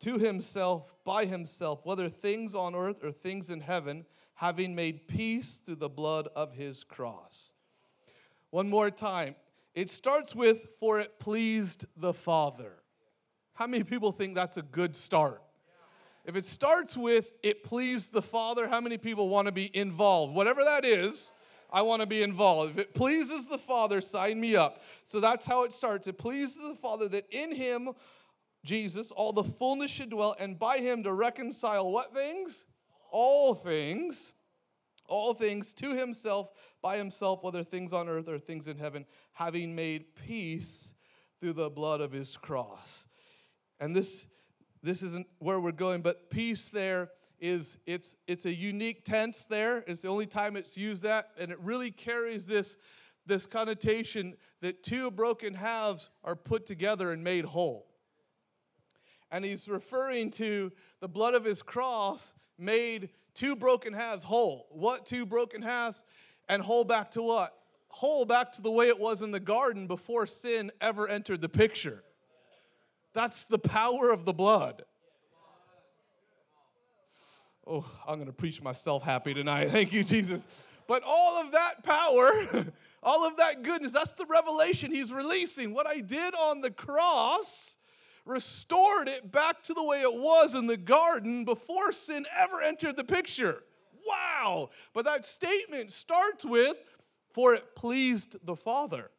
to 0.02 0.18
himself 0.18 0.94
by 1.06 1.24
himself, 1.24 1.86
whether 1.86 2.10
things 2.10 2.54
on 2.54 2.76
earth 2.76 3.02
or 3.02 3.14
things 3.14 3.50
in 3.50 3.62
heaven, 3.62 4.06
having 4.34 4.76
made 4.76 5.08
peace 5.08 5.62
through 5.66 5.76
the 5.76 5.88
blood 5.88 6.28
of 6.36 6.52
his 6.52 6.84
cross. 6.84 7.54
One 8.50 8.70
more 8.70 8.92
time. 8.92 9.36
It 9.74 9.90
starts 9.90 10.36
with, 10.36 10.76
For 10.78 11.00
it 11.00 11.20
pleased 11.20 11.86
the 11.96 12.14
Father. 12.14 12.80
How 13.60 13.68
many 13.68 13.84
people 13.84 14.14
think 14.14 14.36
that's 14.36 14.56
a 14.56 14.62
good 14.62 14.96
start? 14.96 15.44
If 16.24 16.38
it 16.38 16.46
starts 16.46 16.96
with, 16.96 17.28
It 17.44 17.62
pleased 17.62 18.14
the 18.14 18.22
Father, 18.22 18.70
how 18.70 18.80
many 18.80 18.98
people 18.98 19.28
want 19.28 19.48
to 19.48 19.52
be 19.52 19.70
involved? 19.76 20.34
Whatever 20.34 20.64
that 20.64 20.86
is, 20.86 21.34
I 21.70 21.82
want 21.82 22.00
to 22.00 22.06
be 22.06 22.24
involved. 22.24 22.72
If 22.72 22.78
it 22.78 22.94
pleases 22.94 23.48
the 23.48 23.58
Father, 23.58 24.00
sign 24.00 24.40
me 24.40 24.56
up. 24.56 24.82
So 25.04 25.20
that's 25.20 25.46
how 25.46 25.64
it 25.64 25.74
starts. 25.74 26.08
It 26.08 26.18
pleases 26.18 26.70
the 26.70 26.74
Father 26.74 27.10
that 27.10 27.26
in 27.32 27.54
Him, 27.54 27.90
Jesus, 28.64 29.12
all 29.12 29.34
the 29.34 29.44
fullness 29.44 29.92
should 29.92 30.12
dwell, 30.12 30.38
and 30.40 30.58
by 30.58 30.78
Him 30.78 31.04
to 31.04 31.12
reconcile 31.12 31.92
what 31.92 32.16
things? 32.16 32.64
All 33.12 33.54
things. 33.54 34.32
all 35.10 35.34
things 35.34 35.74
to 35.74 35.96
himself 35.96 36.52
by 36.82 36.96
himself, 36.96 37.44
whether 37.44 37.64
things 37.64 37.92
on 37.92 38.08
earth 38.08 38.30
or 38.30 38.40
things 38.40 38.68
in 38.68 38.78
heaven, 38.78 39.06
having 39.34 39.76
made 39.76 40.16
peace 40.16 40.94
through 41.42 41.54
the 41.54 41.70
blood 41.70 42.00
of 42.00 42.12
his 42.14 42.38
cross. 42.38 43.09
And 43.80 43.96
this, 43.96 44.26
this 44.84 45.04
isn't 45.04 45.28
where 45.40 45.60
we're 45.60 45.72
going, 45.72 46.02
but 46.02 46.30
peace 46.30 46.70
there 46.70 47.10
is 47.40 47.78
it's 47.86 48.16
it's 48.28 48.46
a 48.46 48.54
unique 48.54 49.06
tense 49.06 49.46
there. 49.46 49.84
It's 49.88 50.02
the 50.02 50.10
only 50.10 50.26
time 50.26 50.58
it's 50.58 50.78
used 50.78 51.04
that, 51.04 51.32
and 51.40 51.52
it 51.52 51.60
really 51.62 51.92
carries 51.92 52.46
this 52.46 52.78
this 53.26 53.46
connotation 53.46 54.36
that 54.62 54.84
two 54.84 55.12
broken 55.12 55.54
halves 55.54 56.10
are 56.24 56.36
put 56.36 56.66
together 56.66 57.12
and 57.12 57.24
made 57.24 57.46
whole. 57.46 57.86
And 59.32 59.46
he's 59.46 59.68
referring 59.68 60.32
to 60.32 60.72
the 61.00 61.08
blood 61.08 61.36
of 61.36 61.46
his 61.46 61.62
cross 61.62 62.34
made 62.58 63.10
two 63.36 63.56
broken 63.56 63.94
halves 63.94 64.24
whole. 64.24 64.68
What 64.72 65.06
two 65.06 65.26
broken 65.26 65.62
halves? 65.62 66.04
And 66.50 66.64
whole 66.64 66.84
back 66.84 67.12
to 67.12 67.22
what? 67.22 67.56
Whole 67.90 68.26
back 68.26 68.52
to 68.54 68.62
the 68.62 68.72
way 68.72 68.88
it 68.88 69.00
was 69.00 69.22
in 69.22 69.32
the 69.32 69.40
garden 69.40 69.88
before 69.88 70.26
sin 70.26 70.72
ever 70.82 71.08
entered 71.08 71.42
the 71.42 71.50
picture. 71.50 72.04
That's 73.14 73.46
the 73.46 73.60
power 73.60 74.12
of 74.12 74.26
the 74.26 74.34
blood. 74.34 74.84
Oh, 77.66 77.86
I'm 78.08 78.16
going 78.16 78.28
to 78.28 78.34
preach 78.34 78.62
myself 78.62 79.04
happy 79.04 79.34
tonight. 79.34 79.70
Thank 79.72 79.94
you, 79.94 80.04
Jesus. 80.04 80.46
But 80.88 81.04
all 81.06 81.40
of 81.40 81.52
that 81.52 81.84
power, 81.84 82.66
all 83.04 83.28
of 83.28 83.38
that 83.38 83.62
goodness, 83.62 83.92
that's 83.92 84.14
the 84.14 84.26
revelation 84.26 84.92
he's 84.92 85.12
releasing. 85.12 85.74
What 85.74 85.86
I 85.86 86.00
did 86.00 86.34
on 86.34 86.62
the 86.62 86.72
cross 86.72 87.78
restored 88.26 89.08
it 89.08 89.32
back 89.32 89.64
to 89.64 89.74
the 89.74 89.84
way 89.84 90.02
it 90.02 90.14
was 90.14 90.56
in 90.56 90.66
the 90.66 90.78
garden 90.78 91.46
before 91.46 91.92
sin 91.92 92.26
ever 92.36 92.62
entered 92.62 92.96
the 92.96 93.04
picture. 93.04 93.64
Wow. 94.08 94.70
But 94.94 95.06
that 95.06 95.26
statement 95.26 95.92
starts 95.92 96.44
with, 96.44 96.78
for 97.34 97.54
it 97.54 97.76
pleased 97.76 98.36
the 98.44 98.56
Father. 98.56 99.12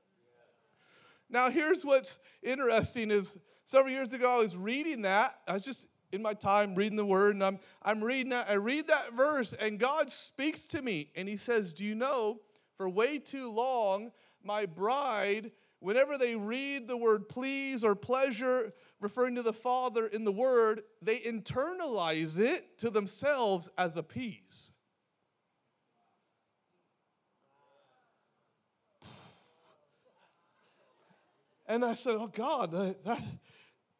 Now, 1.28 1.50
here's 1.50 1.84
what's 1.84 2.18
interesting 2.42 3.12
is 3.12 3.36
several 3.70 3.92
years 3.92 4.12
ago 4.12 4.34
I 4.34 4.38
was 4.38 4.56
reading 4.56 5.02
that. 5.02 5.38
I 5.46 5.52
was 5.52 5.64
just 5.64 5.86
in 6.10 6.20
my 6.22 6.34
time 6.34 6.74
reading 6.74 6.96
the 6.96 7.04
word, 7.04 7.34
and 7.34 7.44
I'm, 7.44 7.60
I'm 7.82 8.02
reading 8.02 8.30
that. 8.30 8.50
I 8.50 8.54
read 8.54 8.88
that 8.88 9.12
verse, 9.14 9.52
and 9.52 9.78
God 9.78 10.10
speaks 10.10 10.66
to 10.68 10.82
me, 10.82 11.12
and 11.14 11.28
He 11.28 11.36
says, 11.36 11.72
Do 11.72 11.84
you 11.84 11.94
know, 11.94 12.40
for 12.76 12.88
way 12.88 13.20
too 13.20 13.48
long, 13.48 14.10
my 14.42 14.66
bride, 14.66 15.52
whenever 15.78 16.18
they 16.18 16.34
read 16.34 16.88
the 16.88 16.96
word 16.96 17.28
please 17.28 17.84
or 17.84 17.94
pleasure, 17.94 18.72
referring 18.98 19.36
to 19.36 19.42
the 19.42 19.52
Father 19.52 20.08
in 20.08 20.24
the 20.24 20.32
word, 20.32 20.82
they 21.00 21.20
internalize 21.20 22.40
it 22.40 22.76
to 22.78 22.90
themselves 22.90 23.68
as 23.78 23.96
appease. 23.96 24.72
And 31.68 31.84
I 31.84 31.94
said, 31.94 32.16
Oh 32.16 32.26
God, 32.26 32.72
that, 32.72 33.04
that 33.04 33.22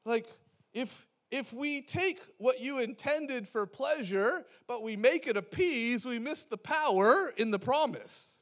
like, 0.04 0.26
if 0.72 1.06
if 1.30 1.52
we 1.52 1.80
take 1.80 2.20
what 2.38 2.60
you 2.60 2.78
intended 2.78 3.48
for 3.48 3.64
pleasure, 3.64 4.44
but 4.66 4.82
we 4.82 4.96
make 4.96 5.28
it 5.28 5.36
appease, 5.36 6.04
we 6.04 6.18
miss 6.18 6.44
the 6.44 6.56
power 6.56 7.32
in 7.36 7.52
the 7.52 7.58
promise. 7.58 8.36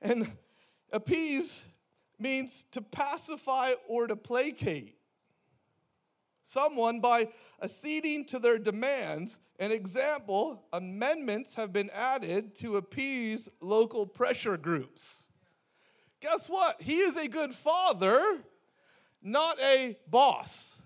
And 0.00 0.30
appease 0.90 1.62
means 2.18 2.64
to 2.72 2.80
pacify 2.80 3.72
or 3.86 4.06
to 4.06 4.16
placate 4.16 4.96
someone 6.44 7.00
by 7.00 7.28
acceding 7.62 8.24
to 8.26 8.38
their 8.38 8.58
demands. 8.58 9.38
An 9.58 9.70
example 9.70 10.62
amendments 10.72 11.54
have 11.56 11.72
been 11.72 11.90
added 11.90 12.54
to 12.56 12.76
appease 12.76 13.50
local 13.60 14.06
pressure 14.06 14.56
groups. 14.56 15.26
Guess 16.20 16.48
what? 16.48 16.80
He 16.80 17.00
is 17.00 17.16
a 17.16 17.28
good 17.28 17.54
father 17.54 18.40
not 19.22 19.60
a 19.60 19.96
boss. 20.08 20.80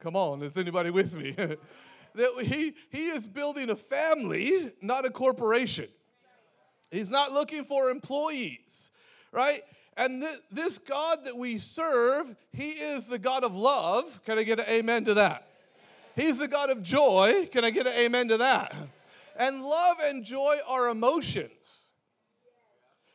Come 0.00 0.16
on, 0.16 0.42
is 0.42 0.56
anybody 0.56 0.90
with 0.90 1.14
me? 1.14 1.32
that 2.14 2.44
he, 2.44 2.74
he 2.90 3.06
is 3.08 3.26
building 3.26 3.70
a 3.70 3.76
family, 3.76 4.72
not 4.80 5.04
a 5.04 5.10
corporation. 5.10 5.88
He's 6.90 7.10
not 7.10 7.32
looking 7.32 7.64
for 7.64 7.90
employees, 7.90 8.90
right? 9.32 9.62
And 9.96 10.22
th- 10.22 10.40
this 10.50 10.78
God 10.78 11.24
that 11.24 11.36
we 11.36 11.58
serve, 11.58 12.34
He 12.52 12.70
is 12.70 13.08
the 13.08 13.18
God 13.18 13.44
of 13.44 13.54
love. 13.54 14.20
Can 14.24 14.38
I 14.38 14.44
get 14.44 14.60
an 14.60 14.66
amen 14.68 15.04
to 15.06 15.14
that? 15.14 15.48
He's 16.14 16.38
the 16.38 16.48
God 16.48 16.70
of 16.70 16.82
joy. 16.82 17.48
Can 17.52 17.64
I 17.64 17.70
get 17.70 17.86
an 17.86 17.92
amen 17.94 18.28
to 18.28 18.38
that? 18.38 18.74
And 19.36 19.62
love 19.62 19.98
and 20.02 20.24
joy 20.24 20.58
are 20.66 20.88
emotions. 20.88 21.92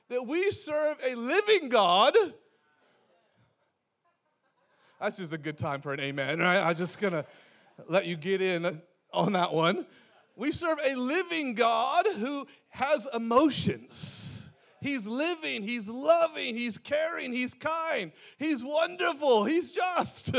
That 0.09 0.27
we 0.27 0.51
serve 0.51 0.97
a 1.03 1.15
living 1.15 1.69
God 1.69 2.15
that's 4.99 5.17
just 5.17 5.33
a 5.33 5.37
good 5.37 5.57
time 5.57 5.81
for 5.81 5.93
an 5.93 5.99
amen, 5.99 6.39
right? 6.39 6.59
I'm 6.59 6.75
just 6.75 6.99
gonna 6.99 7.25
let 7.87 8.05
you 8.05 8.15
get 8.15 8.41
in 8.41 8.81
on 9.11 9.33
that 9.33 9.53
one. 9.53 9.85
We 10.35 10.51
serve 10.51 10.79
a 10.83 10.95
living 10.95 11.53
God 11.53 12.05
who 12.15 12.47
has 12.69 13.07
emotions. 13.13 14.43
He's 14.81 15.07
living, 15.07 15.63
he's 15.63 15.87
loving, 15.87 16.57
he's 16.57 16.77
caring, 16.77 17.31
he's 17.31 17.53
kind, 17.53 18.11
he's 18.37 18.63
wonderful, 18.63 19.45
he's 19.45 19.71
just. 19.71 20.35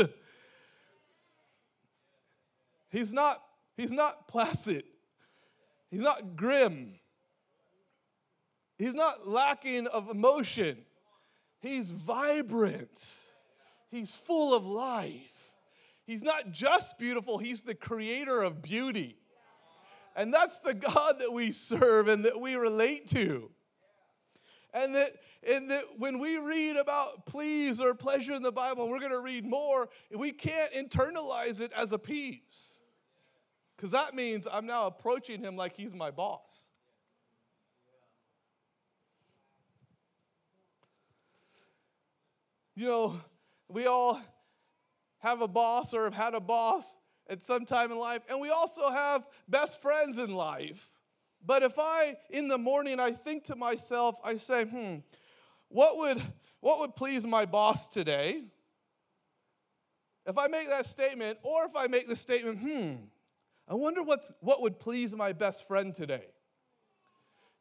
He's 2.95 3.11
not 3.11 3.41
he's 3.75 3.91
not 3.91 4.29
placid. 4.29 4.85
He's 5.91 5.99
not 5.99 6.37
grim. 6.37 6.93
He's 8.77 8.93
not 8.93 9.27
lacking 9.27 9.87
of 9.87 10.09
emotion. 10.09 10.77
He's 11.59 11.91
vibrant. 11.91 13.03
He's 13.95 14.13
full 14.13 14.53
of 14.53 14.65
life. 14.65 15.53
He's 16.05 16.21
not 16.21 16.51
just 16.51 16.99
beautiful, 16.99 17.37
He's 17.37 17.63
the 17.63 17.75
creator 17.75 18.41
of 18.41 18.61
beauty. 18.61 19.17
And 20.17 20.33
that's 20.33 20.59
the 20.59 20.73
God 20.73 21.19
that 21.19 21.31
we 21.33 21.51
serve 21.51 22.07
and 22.07 22.23
that 22.25 22.39
we 22.39 22.55
relate 22.55 23.07
to. 23.09 23.51
And 24.73 24.95
that, 24.95 25.15
and 25.49 25.71
that 25.71 25.83
when 25.97 26.19
we 26.19 26.37
read 26.37 26.77
about 26.77 27.25
please 27.25 27.81
or 27.81 27.93
pleasure 27.93 28.33
in 28.33 28.41
the 28.41 28.51
Bible, 28.51 28.83
and 28.83 28.91
we're 28.91 28.99
going 28.99 29.11
to 29.11 29.19
read 29.19 29.45
more, 29.45 29.89
we 30.13 30.31
can't 30.31 30.73
internalize 30.73 31.59
it 31.59 31.71
as 31.75 31.91
appease. 31.91 32.79
Because 33.75 33.91
that 33.91 34.13
means 34.13 34.47
I'm 34.49 34.65
now 34.65 34.87
approaching 34.87 35.41
him 35.41 35.55
like 35.55 35.75
he's 35.75 35.93
my 35.93 36.11
boss. 36.11 36.65
You 42.75 42.85
know, 42.87 43.21
we 43.75 43.87
all 43.87 44.21
have 45.17 45.41
a 45.41 45.49
boss 45.49 45.93
or 45.93 46.05
have 46.05 46.13
had 46.13 46.33
a 46.33 46.39
boss 46.39 46.85
at 47.29 47.41
some 47.41 47.65
time 47.65 47.91
in 47.91 47.99
life, 47.99 48.21
and 48.29 48.39
we 48.39 48.49
also 48.49 48.89
have 48.89 49.27
best 49.49 49.81
friends 49.81 50.17
in 50.17 50.33
life. 50.33 50.89
But 51.45 51.61
if 51.61 51.77
I, 51.77 52.15
in 52.29 52.47
the 52.47 52.57
morning, 52.57 53.01
I 53.01 53.11
think 53.11 53.43
to 53.45 53.55
myself, 53.57 54.15
I 54.23 54.37
say, 54.37 54.63
hmm, 54.63 54.99
what 55.67 55.97
would, 55.97 56.23
what 56.61 56.79
would 56.79 56.95
please 56.95 57.25
my 57.27 57.45
boss 57.45 57.89
today? 57.89 58.43
If 60.25 60.37
I 60.37 60.47
make 60.47 60.69
that 60.69 60.85
statement, 60.85 61.37
or 61.43 61.65
if 61.65 61.75
I 61.75 61.87
make 61.87 62.07
the 62.07 62.15
statement, 62.15 62.59
hmm, 62.59 62.93
I 63.67 63.73
wonder 63.73 64.03
what's, 64.03 64.31
what 64.39 64.61
would 64.61 64.79
please 64.79 65.13
my 65.13 65.33
best 65.33 65.67
friend 65.67 65.93
today? 65.93 66.27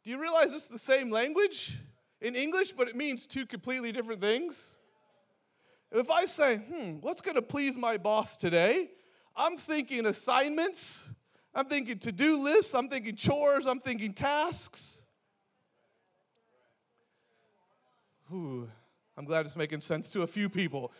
Do 0.04 0.11
you 0.11 0.21
realize 0.21 0.52
it's 0.52 0.68
the 0.68 0.78
same 0.78 1.11
language 1.11 1.76
in 2.21 2.37
English, 2.37 2.71
but 2.71 2.87
it 2.87 2.94
means 2.94 3.26
two 3.26 3.47
completely 3.47 3.90
different 3.90 4.21
things? 4.21 4.74
If 5.95 6.11
I 6.11 6.27
say, 6.27 6.57
hmm, 6.57 6.95
what's 7.03 7.21
going 7.21 7.37
to 7.37 7.43
please 7.43 7.77
my 7.77 7.97
boss 7.97 8.37
today? 8.37 8.91
I'm 9.37 9.57
thinking 9.57 10.07
assignments, 10.07 11.09
I'm 11.55 11.67
thinking 11.67 12.01
to 12.01 12.11
do 12.11 12.43
lists, 12.43 12.75
I'm 12.75 12.89
thinking 12.89 13.15
chores, 13.15 13.65
I'm 13.65 13.79
thinking 13.79 14.13
tasks. 14.13 15.05
Ooh, 18.33 18.69
I'm 19.17 19.25
glad 19.25 19.47
it's 19.47 19.55
making 19.55 19.83
sense 19.83 20.11
to 20.11 20.23
a 20.23 20.27
few 20.27 20.49
people. 20.49 20.91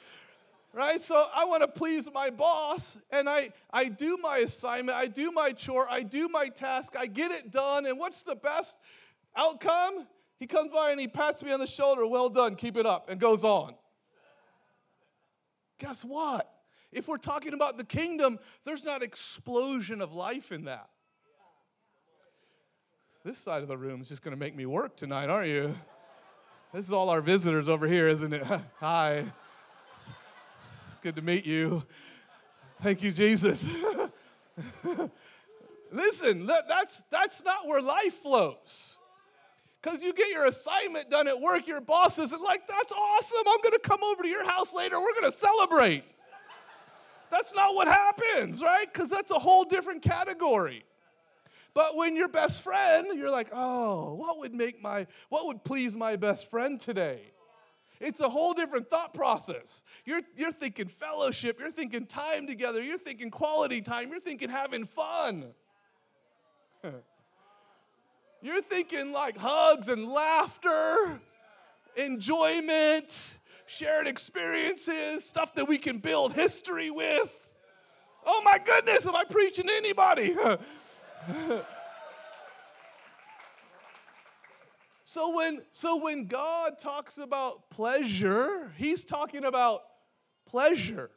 Right? 0.73 1.01
So 1.01 1.27
I 1.35 1.45
want 1.45 1.63
to 1.63 1.69
please 1.69 2.09
my 2.15 2.31
boss, 2.31 2.97
and 3.11 3.29
I, 3.29 3.51
I 3.73 3.87
do 3.87 4.17
my 4.17 4.39
assignment, 4.39 4.97
I 4.97 5.09
do 5.09 5.33
my 5.33 5.51
chore, 5.51 5.89
I 5.91 6.03
do 6.05 6.29
my 6.29 6.49
task, 6.49 6.95
I 6.97 7.07
get 7.07 7.33
it 7.33 7.51
done, 7.51 7.87
and 7.87 7.99
what's 7.99 8.23
the 8.23 8.37
best 8.37 8.77
outcome? 9.37 10.07
He 10.39 10.47
comes 10.47 10.71
by 10.71 10.93
and 10.93 11.01
he 11.01 11.09
pats 11.09 11.43
me 11.43 11.53
on 11.53 11.59
the 11.59 11.67
shoulder, 11.67 12.07
well 12.07 12.29
done, 12.29 12.55
keep 12.55 12.77
it 12.77 12.87
up, 12.87 13.11
and 13.11 13.19
goes 13.19 13.43
on. 13.43 13.75
Guess 15.85 16.03
what? 16.03 16.50
If 16.93 17.09
we're 17.09 17.19
talking 17.19 17.53
about 17.53 17.76
the 17.76 17.85
kingdom, 17.85 18.38
there's 18.64 18.87
not 18.87 19.03
explosion 19.03 20.00
of 20.00 20.14
life 20.14 20.50
in 20.50 20.64
that. 20.64 20.88
This 23.23 23.37
side 23.37 23.61
of 23.61 23.69
the 23.69 23.76
room 23.76 24.00
is 24.00 24.09
just 24.09 24.23
going 24.23 24.35
to 24.35 24.41
make 24.41 24.57
me 24.57 24.64
work 24.64 24.97
tonight, 24.97 25.29
aren't 25.29 25.50
you? 25.50 25.75
This 26.73 26.87
is 26.87 26.93
all 26.93 27.11
our 27.11 27.21
visitors 27.21 27.69
over 27.69 27.87
here, 27.87 28.09
isn't 28.09 28.33
it? 28.33 28.43
Hi. 28.81 29.26
Good 31.03 31.17
to 31.17 31.23
meet 31.23 31.45
you. 31.45 31.83
Thank 32.83 33.03
you, 33.03 33.12
Jesus. 33.12 33.62
Listen, 35.93 36.47
that's, 36.47 37.03
that's 37.11 37.45
not 37.45 37.69
where 37.69 37.83
life 37.83 38.14
flows. 38.14 38.97
Because 39.85 40.03
you 40.03 40.14
get 40.14 40.31
your 40.31 40.47
assignment 40.47 41.11
done 41.11 41.29
at 41.29 41.38
work, 41.38 41.67
your 41.67 41.83
boss 41.83 42.19
isn't 42.19 42.41
like, 42.41 42.67
that's 42.67 42.91
awesome. 42.91 43.43
I'm 43.47 43.61
going 43.61 43.75
to 43.75 43.81
come 43.81 44.03
over 44.03 44.23
to 44.23 44.29
your 44.29 44.45
house 44.45 44.73
later. 44.73 44.99
We're 44.99 45.12
going 45.12 45.31
to 45.31 45.37
celebrate. 45.37 46.05
That's 47.31 47.55
not 47.55 47.75
what 47.75 47.87
happens, 47.87 48.62
right? 48.62 48.91
Because 48.91 49.11
that's 49.11 49.31
a 49.31 49.38
whole 49.38 49.64
different 49.64 50.00
category. 50.00 50.85
But 51.75 51.97
when 51.97 52.17
your 52.17 52.29
best 52.29 52.62
friend, 52.62 53.19
you're 53.19 53.31
like, 53.31 53.49
oh, 53.53 54.14
what 54.14 54.38
would 54.38 54.55
make 54.55 54.81
my, 54.81 55.07
what 55.29 55.47
would 55.47 55.64
please 55.64 55.95
my 55.95 56.17
best 56.17 56.49
friend 56.50 56.81
today? 56.81 57.21
It's 58.00 58.21
a 58.21 58.29
whole 58.29 58.55
different 58.55 58.88
thought 58.88 59.12
process. 59.12 59.85
You're, 60.07 60.23
you're 60.35 60.53
thinking 60.53 60.88
fellowship, 60.88 61.59
you're 61.61 61.71
thinking 61.71 62.07
time 62.07 62.47
together, 62.47 62.83
you're 62.83 62.99
thinking 62.99 63.31
quality 63.31 63.83
time, 63.83 64.09
you're 64.09 64.21
thinking 64.21 64.49
having 64.49 64.87
fun. 64.87 65.53
you're 68.45 68.63
thinking 68.63 69.11
like 69.11 69.37
hugs 69.39 69.89
and 69.89 70.07
laughter, 70.07 71.19
enjoyment, 71.97 73.09
shared 73.65 74.07
experiences, 74.07 75.25
stuff 75.25 75.55
that 75.55 75.67
we 75.67 75.79
can 75.79 75.97
build 75.97 76.35
history 76.35 76.91
with. 76.91 77.49
Oh 78.27 78.43
my 78.45 78.59
goodness, 78.59 79.07
am 79.07 79.17
I 79.17 79.25
preaching 79.25 79.67
to 79.67 79.73
anybody? 79.73 80.37
so 85.05 85.35
when 85.35 85.63
so 85.73 85.97
when 85.97 86.27
God 86.27 86.79
talks 86.79 87.17
about 87.17 87.71
pleasure, 87.71 88.75
he's 88.77 89.07
talking 89.07 89.47
about 89.47 89.81
pleasure. 90.47 91.11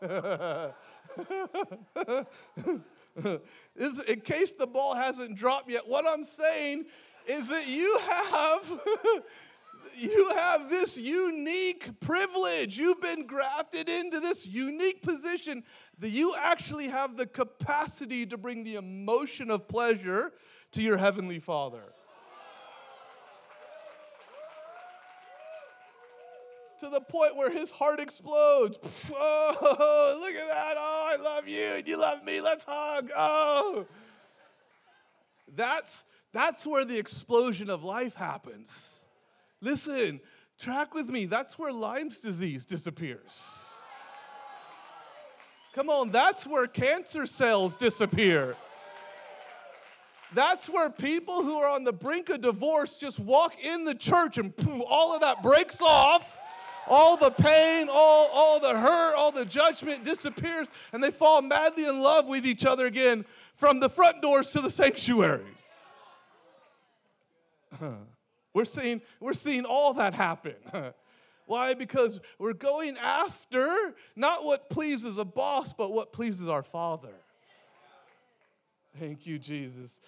in 4.06 4.20
case 4.20 4.52
the 4.52 4.66
ball 4.66 4.94
hasn't 4.94 5.36
dropped 5.36 5.70
yet, 5.70 5.86
what 5.86 6.06
I'm 6.06 6.24
saying 6.24 6.86
is 7.26 7.48
that 7.48 7.66
you 7.66 7.98
have 8.30 8.72
you 9.96 10.30
have 10.34 10.70
this 10.70 10.96
unique 10.96 11.88
privilege. 12.00 12.78
You've 12.78 13.00
been 13.00 13.26
grafted 13.26 13.88
into 13.88 14.20
this 14.20 14.46
unique 14.46 15.02
position 15.02 15.64
that 15.98 16.10
you 16.10 16.34
actually 16.36 16.88
have 16.88 17.16
the 17.16 17.26
capacity 17.26 18.26
to 18.26 18.36
bring 18.36 18.64
the 18.64 18.76
emotion 18.76 19.50
of 19.50 19.68
pleasure 19.68 20.32
to 20.72 20.82
your 20.82 20.96
heavenly 20.96 21.38
Father. 21.38 21.92
To 26.82 26.88
the 26.88 27.00
point 27.00 27.36
where 27.36 27.48
his 27.50 27.70
heart 27.70 28.00
explodes. 28.00 28.76
Oh, 29.14 30.18
look 30.20 30.34
at 30.34 30.48
that. 30.48 30.74
Oh, 30.76 31.12
I 31.12 31.22
love 31.22 31.46
you 31.46 31.64
and 31.64 31.86
you 31.86 31.96
love 31.96 32.24
me. 32.24 32.40
Let's 32.40 32.64
hug. 32.64 33.10
Oh. 33.16 33.86
That's, 35.54 36.02
that's 36.32 36.66
where 36.66 36.84
the 36.84 36.98
explosion 36.98 37.70
of 37.70 37.84
life 37.84 38.16
happens. 38.16 38.98
Listen, 39.60 40.20
track 40.58 40.92
with 40.92 41.08
me. 41.08 41.26
That's 41.26 41.56
where 41.56 41.72
Lyme's 41.72 42.18
disease 42.18 42.64
disappears. 42.64 43.70
Come 45.72 45.88
on, 45.88 46.10
that's 46.10 46.48
where 46.48 46.66
cancer 46.66 47.26
cells 47.26 47.76
disappear. 47.76 48.56
That's 50.34 50.68
where 50.68 50.90
people 50.90 51.44
who 51.44 51.58
are 51.58 51.68
on 51.68 51.84
the 51.84 51.92
brink 51.92 52.28
of 52.28 52.40
divorce 52.40 52.96
just 52.96 53.20
walk 53.20 53.54
in 53.62 53.84
the 53.84 53.94
church 53.94 54.36
and 54.36 54.54
poof, 54.56 54.82
all 54.88 55.14
of 55.14 55.20
that 55.20 55.44
breaks 55.44 55.80
off. 55.80 56.40
All 56.88 57.16
the 57.16 57.30
pain, 57.30 57.88
all, 57.90 58.28
all 58.32 58.60
the 58.60 58.76
hurt, 58.76 59.14
all 59.14 59.30
the 59.32 59.44
judgment 59.44 60.04
disappears, 60.04 60.68
and 60.92 61.02
they 61.02 61.10
fall 61.10 61.40
madly 61.40 61.86
in 61.86 62.00
love 62.00 62.26
with 62.26 62.46
each 62.46 62.64
other 62.64 62.86
again 62.86 63.24
from 63.54 63.80
the 63.80 63.88
front 63.88 64.20
doors 64.20 64.50
to 64.50 64.60
the 64.60 64.70
sanctuary. 64.70 65.44
We're 68.54 68.66
seeing, 68.66 69.00
we're 69.18 69.32
seeing 69.32 69.64
all 69.64 69.94
that 69.94 70.12
happen. 70.12 70.56
Why? 71.46 71.74
Because 71.74 72.20
we're 72.38 72.52
going 72.52 72.96
after 72.98 73.94
not 74.14 74.44
what 74.44 74.70
pleases 74.70 75.18
a 75.18 75.24
boss, 75.24 75.72
but 75.72 75.92
what 75.92 76.12
pleases 76.12 76.48
our 76.48 76.62
Father. 76.62 77.14
Thank 78.98 79.26
you, 79.26 79.38
Jesus. 79.38 80.00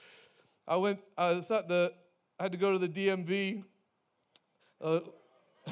I 0.68 0.76
went, 0.76 1.00
I 1.16 1.32
was 1.32 1.50
at 1.50 1.68
the, 1.68 1.92
I 2.38 2.44
had 2.44 2.52
to 2.52 2.58
go 2.58 2.72
to 2.72 2.78
the 2.78 2.88
DMV. 2.88 3.64
Uh, 4.80 5.00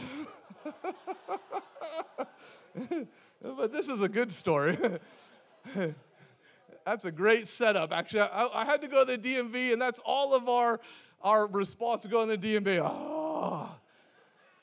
but 3.43 3.73
this 3.73 3.89
is 3.89 4.03
a 4.03 4.09
good 4.09 4.33
story. 4.33 4.79
that's 6.85 7.05
a 7.05 7.11
great 7.11 7.49
setup, 7.49 7.93
actually. 7.93 8.21
I, 8.21 8.63
I, 8.63 8.65
had 8.65 8.81
to 8.83 8.89
go 8.89 9.05
to 9.05 9.17
the 9.17 9.35
DMV, 9.35 9.73
and 9.73 9.81
that's 9.81 10.01
all 10.05 10.35
of 10.35 10.49
our, 10.49 10.81
our 11.21 11.47
response 11.47 12.03
to 12.03 12.09
go 12.09 12.27
to 12.27 12.37
the 12.37 12.55
DMV. 12.55 12.79
Oh, 12.79 12.89
ah, 12.89 13.79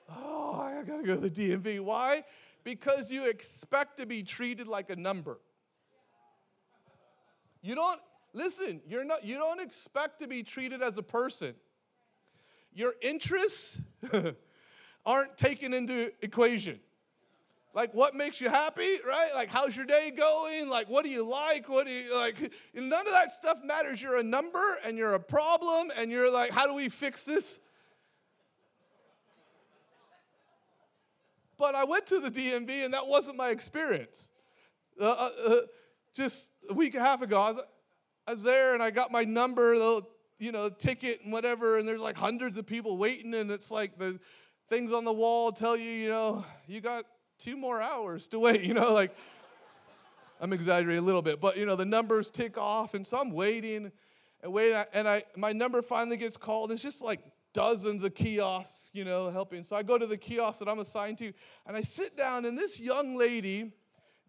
oh, 0.10 0.52
ah, 0.56 0.62
I 0.80 0.84
got 0.84 0.98
to 0.98 1.04
go 1.04 1.16
to 1.16 1.30
the 1.30 1.30
DMV. 1.30 1.82
Why? 1.82 2.24
Because 2.64 3.12
you 3.12 3.26
expect 3.28 3.98
to 3.98 4.06
be 4.06 4.24
treated 4.24 4.68
like 4.68 4.90
a 4.90 4.96
number. 4.96 5.40
You 7.62 7.76
don't, 7.76 8.00
listen, 8.34 8.82
you're 8.88 9.04
not, 9.04 9.26
you 9.26 9.38
don't 9.38 9.60
expect 9.60 10.20
to 10.20 10.28
be 10.28 10.44
treated 10.44 10.82
as 10.82 10.98
a 10.98 11.04
person. 11.04 11.56
Your 12.74 12.94
interests 13.02 13.78
aren't 15.06 15.38
taken 15.38 15.74
into 15.74 16.12
equation. 16.22 16.80
Like 17.74 17.94
what 17.94 18.16
makes 18.16 18.42
you 18.42 18.50
happy, 18.50 18.98
right? 19.08 19.30
Like 19.34 19.50
how's 19.50 19.76
your 19.76 19.86
day 19.86 20.12
going? 20.16 20.70
Like 20.70 20.90
what 20.90 21.04
do 21.04 21.10
you 21.10 21.24
like? 21.24 21.70
What 21.70 21.86
do 21.86 21.94
you 21.94 22.16
like? 22.16 22.36
None 22.74 23.08
of 23.08 23.14
that 23.14 23.32
stuff 23.32 23.60
matters. 23.64 24.02
You're 24.02 24.18
a 24.18 24.24
number 24.24 24.78
and 24.84 24.98
you're 24.98 25.14
a 25.14 25.20
problem 25.20 25.92
and 25.96 26.12
you're 26.12 26.32
like, 26.32 26.52
how 26.52 26.66
do 26.66 26.74
we 26.74 26.90
fix 26.90 27.24
this? 27.24 27.60
But 31.58 31.76
I 31.76 31.84
went 31.84 32.08
to 32.08 32.20
the 32.20 32.32
DMV 32.32 32.86
and 32.86 32.94
that 32.94 33.06
wasn't 33.06 33.38
my 33.38 33.50
experience. 33.50 34.30
Uh, 35.00 35.06
uh, 35.06 35.30
uh, 35.46 35.56
just 36.14 36.50
a 36.70 36.74
week 36.74 36.96
and 36.96 37.04
a 37.04 37.08
half 37.08 37.22
ago, 37.22 37.40
I 37.40 37.52
was, 37.52 37.62
I 38.28 38.34
was 38.34 38.44
there 38.44 38.74
and 38.74 38.82
I 38.82 38.92
got 38.92 39.12
my 39.12 39.24
number, 39.26 39.78
the 39.78 40.02
you 40.40 40.54
know, 40.54 40.70
ticket 40.70 41.22
and 41.24 41.34
whatever, 41.34 41.78
and 41.78 41.88
there's 41.88 42.00
like 42.00 42.16
hundreds 42.16 42.58
of 42.58 42.66
people 42.66 42.98
waiting, 42.98 43.34
and 43.34 43.52
it's 43.52 43.70
like 43.70 44.00
the 44.00 44.20
things 44.70 44.94
on 44.94 45.04
the 45.04 45.14
wall 45.14 45.52
tell 45.52 45.76
you, 45.76 45.90
you 45.90 46.10
know, 46.10 46.46
you 46.68 46.80
got 46.80 47.06
two 47.40 47.58
more 47.58 47.82
hours 47.82 48.28
to 48.28 48.40
wait, 48.40 48.62
you 48.64 48.74
know, 48.74 48.94
like 48.94 49.16
I'm 50.40 50.54
exaggerating 50.54 51.04
a 51.04 51.06
little 51.06 51.22
bit, 51.22 51.42
but 51.42 51.58
you 51.58 51.66
know, 51.66 51.76
the 51.76 51.86
numbers 51.86 52.32
tick 52.32 52.58
off, 52.58 52.94
and 52.94 53.06
so 53.06 53.18
I'm 53.18 53.32
waiting 53.32 53.92
and 54.42 54.54
waiting, 54.54 54.82
and 54.94 55.08
I 55.08 55.24
my 55.36 55.52
number 55.52 55.82
finally 55.82 56.18
gets 56.18 56.38
called. 56.38 56.72
It's 56.72 56.82
just 56.82 57.02
like 57.02 57.20
dozens 57.52 58.04
of 58.04 58.14
kiosks, 58.16 58.92
you 58.94 59.04
know, 59.04 59.30
helping. 59.32 59.64
So 59.64 59.76
I 59.76 59.84
go 59.84 59.98
to 59.98 60.06
the 60.06 60.18
kiosk 60.18 60.60
that 60.60 60.70
I'm 60.70 60.80
assigned 60.80 61.18
to, 61.18 61.34
and 61.66 61.76
I 61.76 61.82
sit 61.82 62.16
down, 62.16 62.46
and 62.46 62.58
this 62.58 62.80
young 62.80 63.18
lady, 63.18 63.72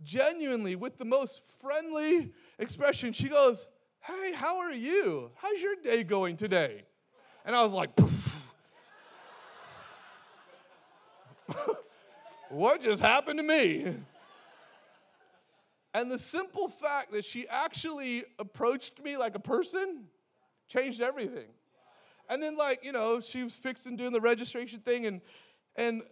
genuinely, 0.03 0.75
with 0.75 0.99
the 0.99 1.05
most 1.05 1.43
friendly 1.61 2.33
expression, 2.59 3.13
she 3.13 3.29
goes, 3.29 3.69
Hey, 4.01 4.33
how 4.33 4.59
are 4.59 4.73
you? 4.73 5.31
How's 5.37 5.61
your 5.61 5.77
day 5.77 6.03
going 6.03 6.37
today? 6.37 6.85
And 7.45 7.55
I 7.55 7.63
was 7.63 7.73
like, 7.73 7.95
what 12.51 12.83
just 12.83 13.01
happened 13.01 13.39
to 13.39 13.45
me? 13.45 13.95
And 15.93 16.11
the 16.11 16.19
simple 16.19 16.69
fact 16.69 17.13
that 17.13 17.25
she 17.25 17.49
actually 17.49 18.25
approached 18.39 19.03
me 19.03 19.17
like 19.17 19.35
a 19.35 19.41
person 19.41 20.05
changed 20.69 21.01
everything. 21.01 21.49
And 22.29 22.41
then, 22.41 22.57
like, 22.57 22.85
you 22.85 22.93
know, 22.93 23.21
she 23.21 23.43
was 23.43 23.55
fixing 23.55 23.97
doing 23.97 24.13
the 24.13 24.21
registration 24.21 24.81
thing, 24.81 25.07
and 25.07 25.21
and 25.75 26.03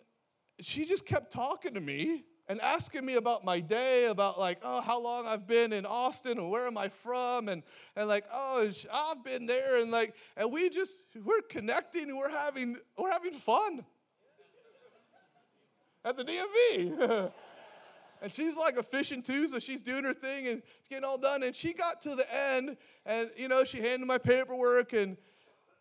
she 0.60 0.84
just 0.84 1.06
kept 1.06 1.32
talking 1.32 1.74
to 1.74 1.80
me 1.80 2.24
and 2.48 2.60
asking 2.60 3.04
me 3.04 3.14
about 3.14 3.44
my 3.44 3.60
day, 3.60 4.06
about 4.06 4.36
like, 4.36 4.58
oh, 4.64 4.80
how 4.80 5.00
long 5.00 5.28
I've 5.28 5.46
been 5.46 5.72
in 5.72 5.86
Austin 5.86 6.38
and 6.38 6.50
where 6.50 6.66
am 6.66 6.76
I 6.76 6.88
from, 6.88 7.48
and 7.48 7.62
and 7.94 8.08
like, 8.08 8.24
oh, 8.32 8.68
I've 8.92 9.22
been 9.22 9.46
there, 9.46 9.76
and 9.76 9.92
like, 9.92 10.14
and 10.36 10.50
we 10.50 10.70
just 10.70 11.04
we're 11.24 11.42
connecting 11.42 12.08
and 12.08 12.18
we're 12.18 12.30
having 12.30 12.78
we're 12.96 13.12
having 13.12 13.34
fun 13.34 13.84
at 16.04 16.16
the 16.16 16.24
DMV. 16.24 17.30
and 18.22 18.32
she's 18.32 18.56
like 18.56 18.76
efficient 18.76 19.24
too, 19.24 19.48
so 19.48 19.58
she's 19.58 19.82
doing 19.82 20.04
her 20.04 20.14
thing 20.14 20.48
and 20.48 20.62
getting 20.88 21.04
all 21.04 21.18
done. 21.18 21.42
And 21.42 21.54
she 21.54 21.72
got 21.72 22.00
to 22.02 22.14
the 22.14 22.26
end, 22.34 22.76
and 23.06 23.30
you 23.36 23.48
know, 23.48 23.64
she 23.64 23.78
handed 23.78 24.06
my 24.06 24.18
paperwork 24.18 24.92
and 24.92 25.16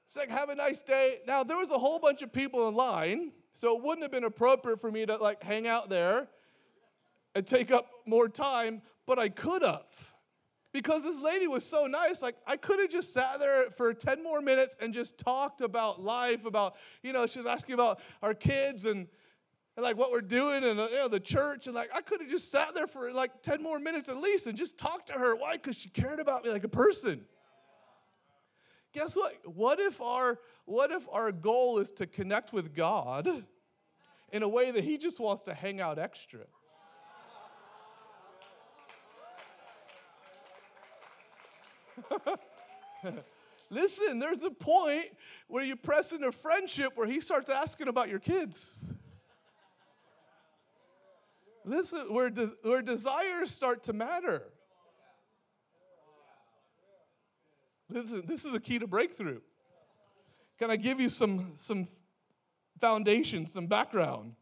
she's 0.10 0.18
like, 0.18 0.30
"Have 0.30 0.50
a 0.50 0.56
nice 0.56 0.82
day." 0.82 1.20
Now 1.28 1.44
there 1.44 1.58
was 1.58 1.72
a 1.72 1.78
whole 1.78 2.00
bunch 2.00 2.22
of 2.22 2.32
people 2.32 2.68
in 2.68 2.76
line, 2.76 3.32
so 3.54 3.76
it 3.76 3.84
wouldn't 3.84 4.04
have 4.04 4.12
been 4.12 4.26
appropriate 4.26 4.82
for 4.82 4.92
me 4.92 5.06
to 5.06 5.16
like 5.16 5.42
hang 5.44 5.68
out 5.68 5.90
there 5.90 6.28
and 7.36 7.46
take 7.46 7.72
up 7.72 7.88
more 8.06 8.28
time, 8.28 8.82
but 9.06 9.20
I 9.20 9.30
could 9.30 9.62
have. 9.62 9.86
Because 10.74 11.04
this 11.04 11.20
lady 11.20 11.48
was 11.48 11.64
so 11.66 11.88
nice, 11.88 12.22
like 12.22 12.36
I 12.46 12.58
could 12.58 12.80
have 12.80 12.90
just 12.90 13.14
sat 13.14 13.40
there 13.40 13.72
for 13.72 13.94
10 13.94 14.22
more 14.22 14.42
minutes 14.42 14.76
and 14.80 14.94
just 14.94 15.18
talked 15.18 15.62
about 15.62 16.02
life, 16.02 16.46
about, 16.46 16.76
you 17.02 17.14
know, 17.14 17.26
she 17.26 17.40
was 17.40 17.48
asking 17.48 17.74
about 17.74 18.00
our 18.22 18.34
kids 18.34 18.86
and 18.86 19.08
and 19.78 19.84
like 19.84 19.96
what 19.96 20.12
we're 20.12 20.22
doing 20.22 20.64
and 20.64 20.80
uh, 20.80 20.88
you 20.92 20.98
know, 20.98 21.08
the 21.08 21.20
church. 21.20 21.68
And 21.68 21.76
like 21.76 21.92
I 21.94 22.02
could 22.02 22.20
have 22.20 22.30
just 22.30 22.52
sat 22.52 22.74
there 22.74 22.88
for 22.88 23.12
like 23.12 23.44
10 23.44 23.62
more 23.62 23.80
minutes 23.80 24.10
at 24.10 24.18
least 24.18 24.48
and 24.48 24.58
just 24.58 24.78
talked 24.78 25.08
to 25.08 25.14
her. 25.14 25.36
Why? 25.36 25.54
Because 25.54 25.78
she 25.78 25.88
cared 25.90 26.20
about 26.20 26.44
me 26.44 26.50
like 26.50 26.64
a 26.64 26.70
person. 26.70 27.22
Guess 28.94 29.16
what? 29.16 29.36
What 29.46 29.80
if 29.80 30.02
our 30.02 30.40
what 30.66 30.92
if 30.92 31.08
our 31.12 31.32
goal 31.32 31.78
is 31.78 31.92
to 31.94 32.08
connect 32.08 32.52
with 32.52 32.76
God 32.76 33.46
in 34.34 34.44
a 34.44 34.48
way 34.48 34.72
that 34.72 34.84
He 34.84 34.98
just 34.98 35.20
wants 35.20 35.44
to 35.44 35.54
hang 35.54 35.80
out 35.80 36.00
extra? 36.00 36.40
Listen, 43.70 44.18
there's 44.18 44.42
a 44.44 44.50
point 44.50 45.06
where 45.48 45.64
you 45.64 45.76
press 45.76 46.12
into 46.14 46.32
friendship 46.32 46.94
where 46.96 47.08
he 47.08 47.20
starts 47.20 47.50
asking 47.50 47.90
about 47.90 48.08
your 48.08 48.20
kids. 48.20 48.80
Listen, 51.68 52.14
where, 52.14 52.30
de- 52.30 52.54
where 52.64 52.82
desires 52.82 53.52
start 53.52 53.84
to 53.84 53.94
matter. 53.94 54.44
Listen, 57.90 58.24
this 58.26 58.46
is 58.46 58.54
a 58.54 58.60
key 58.60 58.80
to 58.80 58.88
breakthrough. 58.88 59.42
Can 60.60 60.72
I 60.72 60.78
give 60.78 61.02
you 61.02 61.10
some, 61.10 61.54
some 61.58 61.86
foundation, 62.80 63.48
some 63.48 63.68
background? 63.68 64.34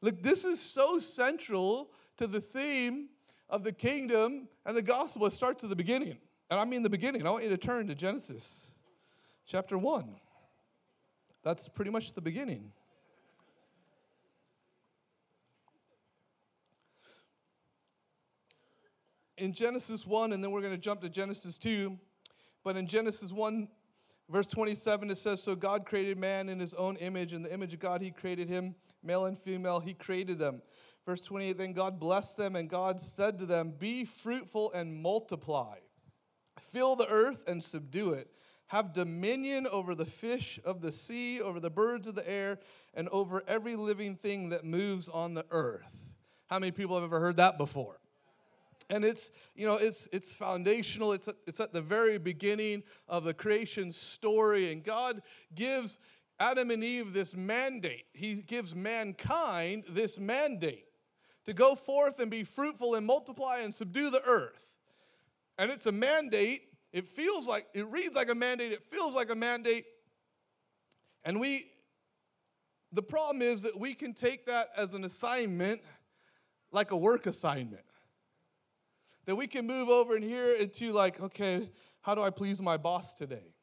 Look, 0.00 0.22
this 0.22 0.46
is 0.46 0.60
so 0.60 0.98
central 0.98 1.90
to 2.16 2.26
the 2.26 2.40
theme 2.40 3.10
of 3.50 3.62
the 3.62 3.72
kingdom 3.72 4.48
and 4.64 4.74
the 4.74 4.82
gospel. 4.82 5.26
It 5.26 5.34
starts 5.34 5.62
at 5.62 5.68
the 5.68 5.76
beginning. 5.76 6.16
And 6.50 6.58
I 6.58 6.64
mean 6.64 6.82
the 6.82 6.90
beginning. 6.90 7.26
I 7.26 7.30
want 7.30 7.44
you 7.44 7.50
to 7.50 7.58
turn 7.58 7.86
to 7.88 7.94
Genesis 7.94 8.66
chapter 9.46 9.76
1. 9.76 10.16
That's 11.42 11.68
pretty 11.68 11.90
much 11.90 12.14
the 12.14 12.22
beginning. 12.22 12.72
In 19.40 19.52
Genesis 19.52 20.06
1, 20.06 20.32
and 20.32 20.44
then 20.44 20.50
we're 20.50 20.60
going 20.60 20.74
to 20.74 20.78
jump 20.78 21.00
to 21.00 21.08
Genesis 21.08 21.58
2. 21.58 21.98
But 22.62 22.76
in 22.76 22.86
Genesis 22.86 23.32
1, 23.32 23.68
verse 24.28 24.46
27, 24.46 25.10
it 25.10 25.18
says 25.18 25.42
So 25.42 25.56
God 25.56 25.86
created 25.86 26.18
man 26.18 26.48
in 26.48 26.60
his 26.60 26.74
own 26.74 26.96
image. 26.96 27.32
In 27.32 27.42
the 27.42 27.52
image 27.52 27.72
of 27.72 27.80
God, 27.80 28.02
he 28.02 28.10
created 28.10 28.48
him, 28.48 28.74
male 29.02 29.24
and 29.24 29.38
female, 29.38 29.80
he 29.80 29.94
created 29.94 30.38
them. 30.38 30.62
Verse 31.06 31.22
28, 31.22 31.56
then 31.56 31.72
God 31.72 31.98
blessed 31.98 32.36
them, 32.36 32.54
and 32.54 32.68
God 32.68 33.00
said 33.00 33.38
to 33.38 33.46
them, 33.46 33.72
Be 33.78 34.04
fruitful 34.04 34.72
and 34.72 34.94
multiply 34.94 35.76
Fill 36.72 36.96
the 36.96 37.08
earth 37.08 37.42
and 37.46 37.62
subdue 37.62 38.12
it. 38.12 38.28
Have 38.68 38.92
dominion 38.92 39.66
over 39.66 39.94
the 39.94 40.04
fish 40.04 40.60
of 40.64 40.80
the 40.80 40.92
sea, 40.92 41.40
over 41.40 41.58
the 41.58 41.70
birds 41.70 42.06
of 42.06 42.14
the 42.14 42.28
air, 42.28 42.60
and 42.94 43.08
over 43.08 43.42
every 43.48 43.74
living 43.74 44.14
thing 44.14 44.50
that 44.50 44.64
moves 44.64 45.08
on 45.08 45.34
the 45.34 45.44
earth. 45.50 45.98
How 46.48 46.58
many 46.58 46.70
people 46.70 46.96
have 46.96 47.04
ever 47.04 47.18
heard 47.18 47.36
that 47.38 47.58
before? 47.58 47.99
And 48.90 49.04
it's, 49.04 49.30
you 49.54 49.68
know, 49.68 49.76
it's, 49.76 50.08
it's 50.12 50.32
foundational. 50.32 51.12
It's, 51.12 51.28
it's 51.46 51.60
at 51.60 51.72
the 51.72 51.80
very 51.80 52.18
beginning 52.18 52.82
of 53.08 53.22
the 53.22 53.32
creation 53.32 53.92
story. 53.92 54.72
And 54.72 54.82
God 54.82 55.22
gives 55.54 56.00
Adam 56.40 56.72
and 56.72 56.82
Eve 56.82 57.12
this 57.12 57.36
mandate. 57.36 58.06
He 58.12 58.34
gives 58.34 58.74
mankind 58.74 59.84
this 59.88 60.18
mandate 60.18 60.86
to 61.46 61.54
go 61.54 61.76
forth 61.76 62.18
and 62.18 62.32
be 62.32 62.42
fruitful 62.42 62.96
and 62.96 63.06
multiply 63.06 63.60
and 63.60 63.72
subdue 63.72 64.10
the 64.10 64.24
earth. 64.24 64.72
And 65.56 65.70
it's 65.70 65.86
a 65.86 65.92
mandate. 65.92 66.62
It 66.92 67.06
feels 67.06 67.46
like, 67.46 67.66
it 67.72 67.86
reads 67.86 68.16
like 68.16 68.28
a 68.28 68.34
mandate. 68.34 68.72
It 68.72 68.84
feels 68.84 69.14
like 69.14 69.30
a 69.30 69.36
mandate. 69.36 69.84
And 71.22 71.38
we, 71.38 71.66
the 72.90 73.02
problem 73.02 73.40
is 73.40 73.62
that 73.62 73.78
we 73.78 73.94
can 73.94 74.14
take 74.14 74.46
that 74.46 74.70
as 74.76 74.94
an 74.94 75.04
assignment, 75.04 75.80
like 76.72 76.90
a 76.90 76.96
work 76.96 77.26
assignment. 77.26 77.84
That 79.26 79.36
we 79.36 79.46
can 79.46 79.66
move 79.66 79.88
over 79.88 80.16
in 80.16 80.22
here 80.22 80.54
into, 80.54 80.92
like, 80.92 81.20
okay, 81.20 81.70
how 82.00 82.14
do 82.14 82.22
I 82.22 82.30
please 82.30 82.60
my 82.60 82.76
boss 82.76 83.14
today? 83.14 83.54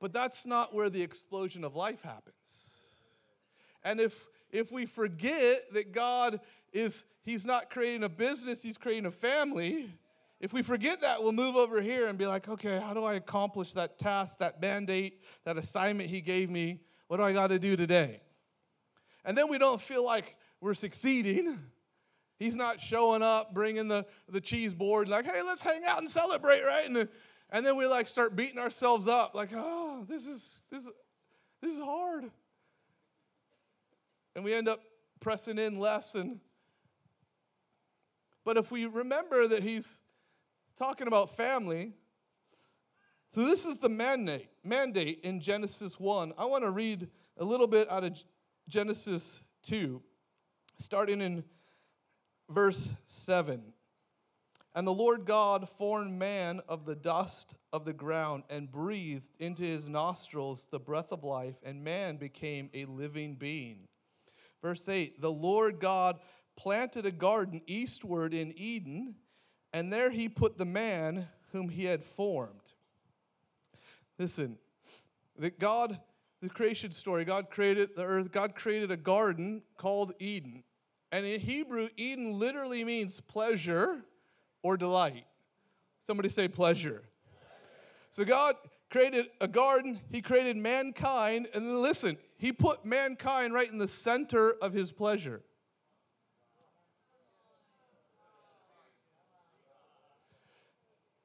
But 0.00 0.12
that's 0.12 0.46
not 0.46 0.74
where 0.74 0.88
the 0.88 1.02
explosion 1.02 1.64
of 1.64 1.76
life 1.76 2.02
happens. 2.02 2.34
And 3.84 4.00
if 4.00 4.26
if 4.50 4.72
we 4.72 4.84
forget 4.84 5.72
that 5.74 5.92
God 5.92 6.40
is 6.72 7.04
he's 7.22 7.46
not 7.46 7.70
creating 7.70 8.02
a 8.02 8.08
business, 8.08 8.62
he's 8.62 8.76
creating 8.76 9.06
a 9.06 9.10
family, 9.10 9.90
if 10.40 10.54
we 10.54 10.62
forget 10.62 11.02
that, 11.02 11.22
we'll 11.22 11.32
move 11.32 11.54
over 11.54 11.82
here 11.82 12.08
and 12.08 12.16
be 12.16 12.26
like, 12.26 12.48
okay, 12.48 12.80
how 12.80 12.94
do 12.94 13.04
I 13.04 13.14
accomplish 13.14 13.74
that 13.74 13.98
task, 13.98 14.38
that 14.38 14.60
mandate, 14.60 15.20
that 15.44 15.58
assignment 15.58 16.08
he 16.08 16.22
gave 16.22 16.48
me? 16.48 16.80
What 17.08 17.18
do 17.18 17.24
I 17.24 17.34
got 17.34 17.48
to 17.48 17.58
do 17.58 17.76
today? 17.76 18.22
And 19.24 19.36
then 19.36 19.50
we 19.50 19.58
don't 19.58 19.80
feel 19.80 20.04
like 20.04 20.36
we're 20.60 20.74
succeeding. 20.74 21.58
He's 22.40 22.56
not 22.56 22.80
showing 22.80 23.22
up, 23.22 23.54
bringing 23.54 23.86
the, 23.86 24.04
the 24.28 24.40
cheese 24.40 24.74
board, 24.74 25.08
like, 25.08 25.26
hey, 25.26 25.42
let's 25.42 25.62
hang 25.62 25.84
out 25.84 25.98
and 25.98 26.10
celebrate, 26.10 26.62
right? 26.62 26.88
And, 26.88 27.06
and 27.50 27.64
then 27.64 27.76
we 27.76 27.86
like 27.86 28.08
start 28.08 28.34
beating 28.34 28.58
ourselves 28.58 29.06
up, 29.06 29.34
like, 29.34 29.50
oh, 29.54 30.04
this 30.08 30.26
is, 30.26 30.60
this, 30.72 30.82
is, 30.82 30.90
this 31.62 31.74
is 31.74 31.80
hard. 31.80 32.30
And 34.34 34.42
we 34.42 34.54
end 34.54 34.68
up 34.68 34.80
pressing 35.20 35.58
in 35.58 35.78
less. 35.78 36.16
And, 36.16 36.40
but 38.44 38.56
if 38.56 38.72
we 38.72 38.86
remember 38.86 39.46
that 39.46 39.62
he's 39.62 40.00
talking 40.80 41.06
about 41.06 41.36
family. 41.36 41.92
So 43.34 43.44
this 43.44 43.66
is 43.66 43.78
the 43.78 43.90
mandate, 43.90 44.48
mandate 44.64 45.20
in 45.24 45.42
Genesis 45.42 46.00
1. 46.00 46.32
I 46.38 46.46
want 46.46 46.64
to 46.64 46.70
read 46.70 47.06
a 47.36 47.44
little 47.44 47.66
bit 47.66 47.90
out 47.90 48.02
of 48.02 48.18
Genesis 48.66 49.42
2, 49.64 50.00
starting 50.78 51.20
in 51.20 51.44
verse 52.50 52.88
7. 53.06 53.62
And 54.74 54.86
the 54.86 54.92
Lord 54.92 55.24
God 55.24 55.68
formed 55.68 56.12
man 56.18 56.60
of 56.68 56.84
the 56.84 56.94
dust 56.94 57.54
of 57.72 57.84
the 57.84 57.92
ground 57.92 58.44
and 58.48 58.70
breathed 58.70 59.32
into 59.38 59.62
his 59.62 59.88
nostrils 59.88 60.66
the 60.70 60.78
breath 60.78 61.10
of 61.10 61.24
life, 61.24 61.56
and 61.64 61.82
man 61.82 62.16
became 62.16 62.70
a 62.72 62.84
living 62.84 63.34
being. 63.34 63.88
Verse 64.62 64.88
8 64.88 65.20
The 65.20 65.32
Lord 65.32 65.80
God 65.80 66.20
planted 66.56 67.06
a 67.06 67.10
garden 67.10 67.62
eastward 67.66 68.34
in 68.34 68.52
Eden 68.56 69.14
and 69.72 69.92
there 69.92 70.10
he 70.10 70.28
put 70.28 70.58
the 70.58 70.64
man 70.64 71.28
whom 71.52 71.68
he 71.68 71.84
had 71.84 72.04
formed. 72.04 72.72
Listen, 74.18 74.58
that 75.38 75.58
God, 75.58 75.98
the 76.42 76.48
creation 76.48 76.90
story, 76.90 77.24
God 77.24 77.50
created 77.50 77.90
the 77.96 78.02
earth, 78.02 78.32
God 78.32 78.54
created 78.54 78.90
a 78.90 78.96
garden 78.96 79.62
called 79.76 80.12
Eden. 80.18 80.64
And 81.12 81.26
in 81.26 81.40
Hebrew, 81.40 81.88
Eden 81.96 82.38
literally 82.38 82.84
means 82.84 83.20
pleasure 83.20 84.02
or 84.62 84.76
delight. 84.76 85.26
Somebody 86.06 86.28
say 86.28 86.48
pleasure. 86.48 87.02
So 88.10 88.24
God 88.24 88.56
created 88.90 89.26
a 89.40 89.48
garden, 89.48 90.00
He 90.10 90.20
created 90.20 90.56
mankind, 90.56 91.48
and 91.54 91.78
listen, 91.78 92.16
He 92.38 92.52
put 92.52 92.84
mankind 92.84 93.54
right 93.54 93.70
in 93.70 93.78
the 93.78 93.88
center 93.88 94.54
of 94.62 94.72
His 94.72 94.92
pleasure. 94.92 95.42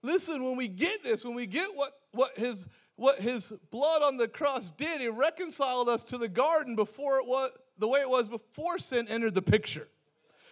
Listen, 0.06 0.44
when 0.44 0.56
we 0.56 0.68
get 0.68 1.04
this, 1.04 1.26
when 1.26 1.34
we 1.34 1.48
get 1.48 1.76
what, 1.76 1.94
what, 2.12 2.38
his, 2.38 2.68
what 2.96 3.20
his 3.20 3.52
blood 3.72 4.02
on 4.02 4.18
the 4.18 4.28
cross 4.28 4.72
did, 4.72 5.02
He 5.02 5.08
reconciled 5.08 5.90
us 5.90 6.04
to 6.04 6.18
the 6.18 6.30
garden 6.30 6.76
before 6.76 7.18
it 7.18 7.26
was 7.26 7.52
the 7.78 7.88
way 7.88 8.00
it 8.00 8.10
was 8.10 8.28
before 8.28 8.80
sin 8.80 9.08
entered 9.10 9.34
the 9.34 9.42
picture. 9.42 9.88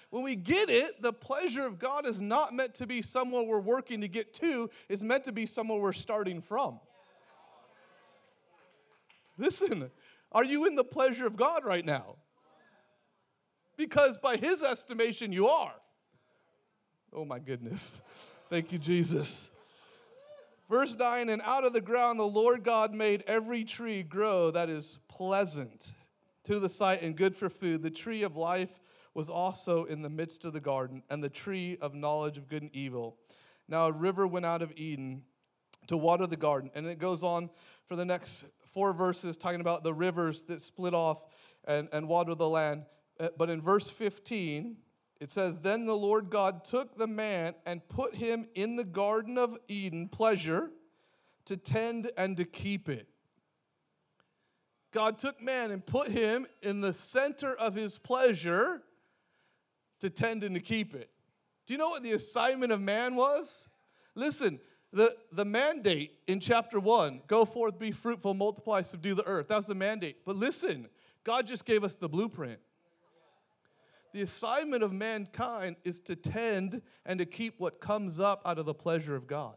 When 0.10 0.24
we 0.24 0.36
get 0.36 0.70
it, 0.70 1.02
the 1.02 1.14
pleasure 1.14 1.66
of 1.66 1.80
God 1.80 2.06
is 2.06 2.22
not 2.22 2.54
meant 2.54 2.76
to 2.76 2.86
be 2.86 3.02
somewhere 3.02 3.44
we're 3.44 3.60
working 3.60 4.02
to 4.02 4.08
get 4.08 4.34
to, 4.36 4.70
it's 4.90 5.02
meant 5.02 5.24
to 5.24 5.32
be 5.32 5.46
somewhere 5.46 5.80
we're 5.80 5.94
starting 5.94 6.42
from. 6.42 6.80
Listen, 9.38 9.90
are 10.32 10.44
you 10.44 10.66
in 10.66 10.76
the 10.76 10.84
pleasure 10.84 11.26
of 11.26 11.36
God 11.36 11.66
right 11.66 11.86
now? 11.86 12.18
Because 13.78 14.18
by 14.18 14.36
his 14.36 14.62
estimation, 14.62 15.32
you 15.32 15.48
are. 15.48 15.74
Oh 17.12 17.26
my 17.26 17.40
goodness. 17.40 18.02
Thank 18.50 18.72
you, 18.72 18.78
Jesus. 18.78 19.50
Verse 20.74 20.96
9, 20.96 21.30
and 21.30 21.40
out 21.44 21.64
of 21.64 21.72
the 21.72 21.80
ground 21.80 22.18
the 22.18 22.24
Lord 22.24 22.64
God 22.64 22.96
made 22.96 23.24
every 23.28 23.64
tree 23.64 24.02
grow 24.02 24.50
that 24.50 24.70
is 24.70 24.98
pleasant 25.08 25.92
to 26.46 26.60
the 26.60 26.68
sight 26.68 27.04
and 27.04 27.16
good 27.16 27.36
for 27.36 27.48
food. 27.48 27.84
The 27.84 27.92
tree 27.92 28.24
of 28.24 28.36
life 28.36 28.82
was 29.14 29.30
also 29.30 29.84
in 29.84 30.02
the 30.02 30.10
midst 30.10 30.46
of 30.46 30.54
the 30.54 30.60
garden, 30.60 31.04
and 31.12 31.24
the 31.24 31.30
tree 31.30 31.78
of 31.80 31.94
knowledge 31.94 32.40
of 32.40 32.48
good 32.48 32.64
and 32.64 32.76
evil. 32.76 33.18
Now 33.68 33.86
a 33.86 33.92
river 33.92 34.26
went 34.26 34.48
out 34.48 34.64
of 34.64 34.74
Eden 34.76 35.22
to 35.90 35.96
water 35.96 36.26
the 36.26 36.38
garden. 36.38 36.72
And 36.74 36.88
it 36.88 36.98
goes 36.98 37.22
on 37.22 37.52
for 37.86 37.96
the 37.96 38.04
next 38.04 38.44
four 38.74 38.94
verses, 38.94 39.38
talking 39.38 39.62
about 39.62 39.84
the 39.84 39.94
rivers 39.94 40.42
that 40.46 40.60
split 40.60 40.96
off 40.96 41.24
and, 41.66 41.88
and 41.94 42.08
water 42.08 42.34
the 42.34 42.50
land. 42.50 42.86
Uh, 43.20 43.28
but 43.38 43.52
in 43.52 43.62
verse 43.62 43.92
15, 43.92 44.76
it 45.20 45.32
says, 45.32 45.60
Then 45.60 45.86
the 45.86 45.96
Lord 45.96 46.30
God 46.30 46.66
took 46.66 46.98
the 46.98 47.08
man 47.08 47.56
and 47.66 47.88
put 47.88 48.16
him 48.16 48.48
in 48.56 48.76
the 48.76 48.84
Garden 48.84 49.38
of 49.38 49.58
Eden, 49.68 50.10
pleasure, 50.10 50.72
to 51.46 51.58
tend 51.58 52.12
and 52.18 52.38
to 52.38 52.46
keep 52.46 52.90
it. 52.90 53.08
God 54.92 55.18
took 55.18 55.42
man 55.42 55.72
and 55.72 55.86
put 55.86 56.10
him 56.10 56.46
in 56.62 56.82
the 56.82 56.94
center 56.94 57.56
of 57.56 57.74
his 57.74 57.98
pleasure 57.98 58.84
to 60.02 60.10
tend 60.10 60.44
and 60.44 60.56
to 60.56 60.62
keep 60.62 60.94
it. 60.94 61.10
Do 61.66 61.74
you 61.74 61.78
know 61.78 61.90
what 61.90 62.04
the 62.04 62.12
assignment 62.12 62.72
of 62.72 62.82
man 62.82 63.16
was? 63.16 63.68
Listen, 64.16 64.60
the, 64.92 65.16
the 65.32 65.46
mandate 65.46 66.20
in 66.28 66.40
chapter 66.40 66.80
one 66.80 67.22
go 67.28 67.46
forth, 67.46 67.80
be 67.80 67.92
fruitful, 67.92 68.36
multiply, 68.36 68.84
subdue 68.84 69.16
the 69.16 69.26
earth. 69.26 69.48
That's 69.48 69.66
the 69.66 69.76
mandate. 69.76 70.18
But 70.26 70.36
listen, 70.36 70.88
God 71.24 71.48
just 71.48 71.66
gave 71.66 71.84
us 71.84 71.96
the 71.96 72.10
blueprint. 72.10 72.60
The 74.14 74.22
assignment 74.22 74.84
of 74.84 74.94
mankind 74.94 75.76
is 75.84 76.00
to 76.02 76.16
tend 76.16 76.84
and 77.04 77.18
to 77.18 77.26
keep 77.26 77.60
what 77.60 77.82
comes 77.82 78.20
up 78.20 78.44
out 78.46 78.60
of 78.60 78.68
the 78.68 78.74
pleasure 78.74 79.16
of 79.16 79.26
God. 79.26 79.56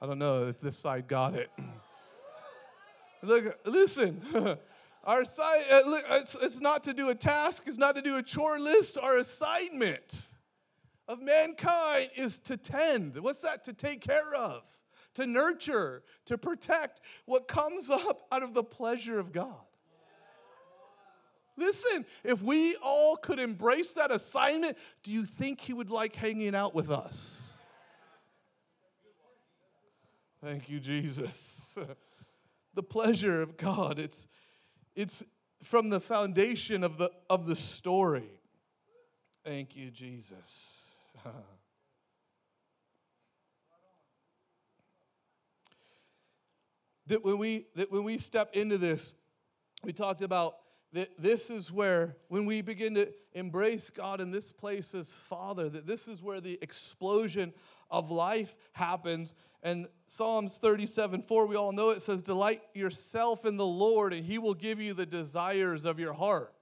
I 0.00 0.06
don't 0.06 0.20
know 0.20 0.46
if 0.46 0.60
this 0.60 0.78
side 0.78 1.08
got 1.08 1.34
it. 1.34 1.50
Look, 3.22 3.58
listen. 3.64 4.22
Our 5.04 5.24
side, 5.24 5.64
uh, 5.70 6.00
it's, 6.12 6.36
it's 6.40 6.60
not 6.60 6.84
to 6.84 6.94
do 6.94 7.08
a 7.08 7.14
task, 7.14 7.64
it's 7.66 7.76
not 7.76 7.96
to 7.96 8.02
do 8.02 8.16
a 8.16 8.22
chore 8.22 8.60
list. 8.60 8.96
Our 8.98 9.18
assignment 9.18 10.22
of 11.08 11.20
mankind 11.20 12.10
is 12.16 12.38
to 12.40 12.56
tend. 12.56 13.16
What's 13.16 13.40
that? 13.40 13.64
To 13.64 13.72
take 13.72 14.00
care 14.00 14.32
of 14.32 14.62
to 15.14 15.26
nurture, 15.26 16.02
to 16.26 16.36
protect 16.36 17.00
what 17.24 17.48
comes 17.48 17.90
up 17.90 18.26
out 18.30 18.42
of 18.42 18.54
the 18.54 18.64
pleasure 18.64 19.18
of 19.18 19.32
God. 19.32 19.54
Listen, 21.56 22.04
if 22.24 22.42
we 22.42 22.76
all 22.76 23.16
could 23.16 23.38
embrace 23.38 23.92
that 23.92 24.10
assignment, 24.10 24.76
do 25.02 25.12
you 25.12 25.24
think 25.24 25.60
He 25.60 25.72
would 25.72 25.90
like 25.90 26.16
hanging 26.16 26.54
out 26.54 26.74
with 26.74 26.90
us? 26.90 27.44
Thank 30.42 30.68
you, 30.68 30.80
Jesus. 30.80 31.76
the 32.74 32.82
pleasure 32.82 33.40
of 33.40 33.56
God, 33.56 33.98
it's, 33.98 34.26
it's 34.94 35.22
from 35.62 35.88
the 35.88 36.00
foundation 36.00 36.82
of 36.84 36.98
the, 36.98 37.10
of 37.30 37.46
the 37.46 37.56
story. 37.56 38.28
Thank 39.44 39.76
you, 39.76 39.90
Jesus. 39.90 40.86
that 47.06 47.24
when 47.24 47.38
we 47.38 47.66
that 47.76 47.90
when 47.90 48.04
we 48.04 48.18
step 48.18 48.50
into 48.54 48.78
this, 48.78 49.14
we 49.82 49.92
talked 49.92 50.22
about 50.22 50.56
that 50.92 51.10
this 51.18 51.50
is 51.50 51.72
where 51.72 52.16
when 52.28 52.46
we 52.46 52.62
begin 52.62 52.94
to 52.94 53.08
embrace 53.32 53.90
God 53.90 54.20
in 54.20 54.30
this 54.30 54.52
place 54.52 54.94
as 54.94 55.10
Father, 55.10 55.68
that 55.68 55.86
this 55.86 56.06
is 56.06 56.22
where 56.22 56.40
the 56.40 56.58
explosion 56.62 57.52
of 57.90 58.10
life 58.10 58.54
happens. 58.72 59.34
And 59.62 59.88
Psalms 60.06 60.54
37 60.54 61.22
4, 61.22 61.46
we 61.46 61.56
all 61.56 61.72
know 61.72 61.90
it 61.90 62.02
says, 62.02 62.22
Delight 62.22 62.62
yourself 62.74 63.44
in 63.44 63.56
the 63.56 63.66
Lord, 63.66 64.12
and 64.12 64.24
he 64.24 64.38
will 64.38 64.54
give 64.54 64.80
you 64.80 64.94
the 64.94 65.06
desires 65.06 65.84
of 65.84 65.98
your 65.98 66.12
heart. 66.12 66.52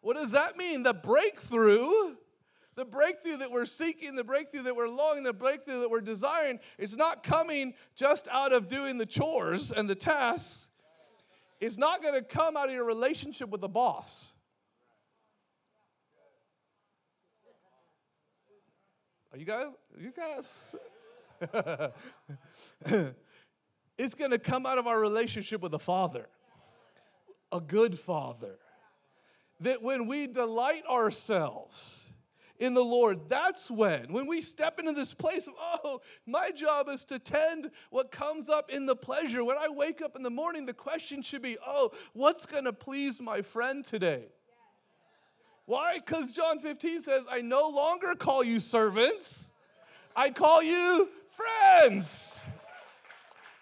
What 0.00 0.16
does 0.16 0.32
that 0.32 0.56
mean? 0.56 0.82
The 0.82 0.94
breakthrough 0.94 2.16
the 2.76 2.84
breakthrough 2.84 3.38
that 3.38 3.50
we're 3.50 3.66
seeking, 3.66 4.14
the 4.14 4.24
breakthrough 4.24 4.62
that 4.62 4.76
we're 4.76 4.88
longing, 4.88 5.24
the 5.24 5.32
breakthrough 5.32 5.80
that 5.80 5.90
we're 5.90 6.02
desiring 6.02 6.60
is 6.78 6.94
not 6.94 7.22
coming 7.22 7.74
just 7.94 8.28
out 8.28 8.52
of 8.52 8.68
doing 8.68 8.98
the 8.98 9.06
chores 9.06 9.72
and 9.72 9.88
the 9.88 9.94
tasks. 9.94 10.68
It's 11.58 11.78
not 11.78 12.02
going 12.02 12.14
to 12.14 12.22
come 12.22 12.54
out 12.56 12.68
of 12.68 12.74
your 12.74 12.84
relationship 12.84 13.48
with 13.48 13.62
the 13.62 13.68
boss. 13.68 14.34
Are 19.32 19.38
you 19.38 19.46
guys? 19.46 19.66
Are 19.94 20.00
You 20.00 20.12
guys? 20.12 20.54
it's 23.98 24.14
going 24.14 24.30
to 24.30 24.38
come 24.38 24.66
out 24.66 24.76
of 24.76 24.86
our 24.86 25.00
relationship 25.00 25.62
with 25.62 25.72
the 25.72 25.78
Father, 25.78 26.26
a 27.50 27.60
good 27.60 27.98
Father. 27.98 28.58
That 29.60 29.82
when 29.82 30.06
we 30.06 30.26
delight 30.26 30.84
ourselves, 30.86 32.05
in 32.58 32.74
the 32.74 32.82
Lord, 32.82 33.28
that's 33.28 33.70
when, 33.70 34.12
when 34.12 34.26
we 34.26 34.40
step 34.40 34.78
into 34.78 34.92
this 34.92 35.12
place 35.12 35.46
of, 35.46 35.54
oh, 35.58 36.00
my 36.26 36.50
job 36.50 36.88
is 36.88 37.04
to 37.04 37.18
tend 37.18 37.70
what 37.90 38.10
comes 38.10 38.48
up 38.48 38.70
in 38.70 38.86
the 38.86 38.96
pleasure. 38.96 39.44
When 39.44 39.58
I 39.58 39.68
wake 39.68 40.00
up 40.02 40.16
in 40.16 40.22
the 40.22 40.30
morning, 40.30 40.66
the 40.66 40.74
question 40.74 41.22
should 41.22 41.42
be, 41.42 41.56
oh, 41.64 41.92
what's 42.12 42.46
going 42.46 42.64
to 42.64 42.72
please 42.72 43.20
my 43.20 43.42
friend 43.42 43.84
today? 43.84 44.26
Why? 45.66 45.98
Because 45.98 46.32
John 46.32 46.60
15 46.60 47.02
says, 47.02 47.24
I 47.30 47.40
no 47.40 47.68
longer 47.68 48.14
call 48.14 48.44
you 48.44 48.60
servants, 48.60 49.50
I 50.14 50.30
call 50.30 50.62
you 50.62 51.08
friends. 51.36 52.40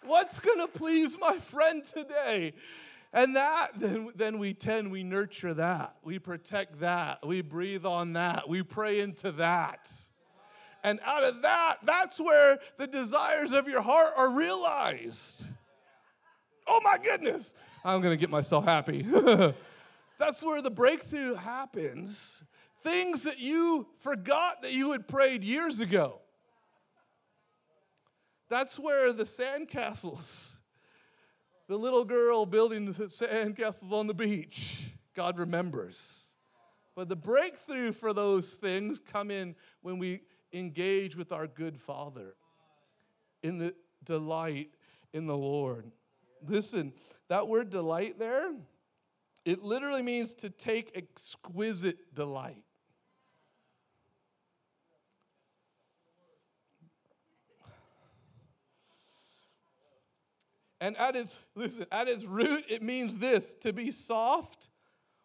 What's 0.05 0.39
going 0.39 0.59
to 0.59 0.69
please 0.69 1.17
my 1.19 1.39
friend 1.39 1.83
today? 1.83 2.53
And 3.15 3.37
that, 3.37 3.71
then, 3.77 4.11
then 4.17 4.41
we 4.41 4.55
tend, 4.55 4.91
we 4.91 5.05
nurture 5.05 5.55
that. 5.55 5.95
We 6.03 6.19
protect 6.19 6.81
that. 6.81 7.25
We 7.25 7.43
breathe 7.43 7.87
on 7.87 8.15
that. 8.15 8.49
We 8.49 8.65
pray 8.65 8.99
into 8.99 9.31
that. 9.33 9.89
And 10.83 10.99
out 11.05 11.23
of 11.23 11.43
that, 11.43 11.77
that's 11.85 12.19
where 12.21 12.59
the 12.77 12.89
desires 12.89 13.53
of 13.53 13.69
your 13.69 13.83
heart 13.83 14.15
are 14.17 14.31
realized. 14.31 15.47
Oh 16.67 16.81
my 16.83 16.99
goodness, 16.99 17.55
I'm 17.85 18.03
gonna 18.03 18.17
get 18.17 18.31
myself 18.31 18.65
happy. 18.65 19.03
that's 20.19 20.43
where 20.43 20.61
the 20.61 20.71
breakthrough 20.71 21.37
happens. 21.37 22.43
Things 22.81 23.23
that 23.23 23.39
you 23.39 23.87
forgot 24.01 24.63
that 24.63 24.73
you 24.73 24.91
had 24.91 25.07
prayed 25.07 25.45
years 25.45 25.79
ago. 25.79 26.21
That's 28.49 28.77
where 28.77 29.13
the 29.13 29.25
sandcastles 29.25 30.54
the 31.69 31.77
little 31.77 32.05
girl 32.05 32.47
building 32.47 32.85
the 32.85 32.93
sandcastles 32.93 33.93
on 33.93 34.07
the 34.07 34.15
beach. 34.15 34.83
God 35.15 35.39
remembers. 35.39 36.31
But 36.95 37.09
the 37.09 37.17
breakthrough 37.17 37.93
for 37.93 38.13
those 38.13 38.55
things 38.55 39.01
come 39.01 39.31
in 39.31 39.55
when 39.83 39.99
we 39.99 40.21
engage 40.53 41.17
with 41.17 41.33
our 41.33 41.47
good 41.47 41.81
Father 41.81 42.35
in 43.43 43.59
the 43.59 43.75
delight 44.05 44.71
in 45.13 45.27
the 45.27 45.37
Lord. 45.37 45.91
Listen, 46.47 46.93
that 47.29 47.49
word 47.49 47.71
delight 47.71 48.19
there, 48.19 48.55
it 49.45 49.63
literally 49.63 50.03
means 50.03 50.35
to 50.35 50.51
take 50.51 50.93
exquisite 50.97 52.15
delight. 52.15 52.63
And 60.85 60.99
at 60.99 61.17
its, 61.17 61.39
listen, 61.55 61.87
at 61.91 62.09
its 62.09 62.25
root, 62.25 62.67
it 62.69 62.83
means 62.83 63.17
this 63.17 63.55
to 63.63 63.73
be 63.73 63.91
soft 63.91 64.69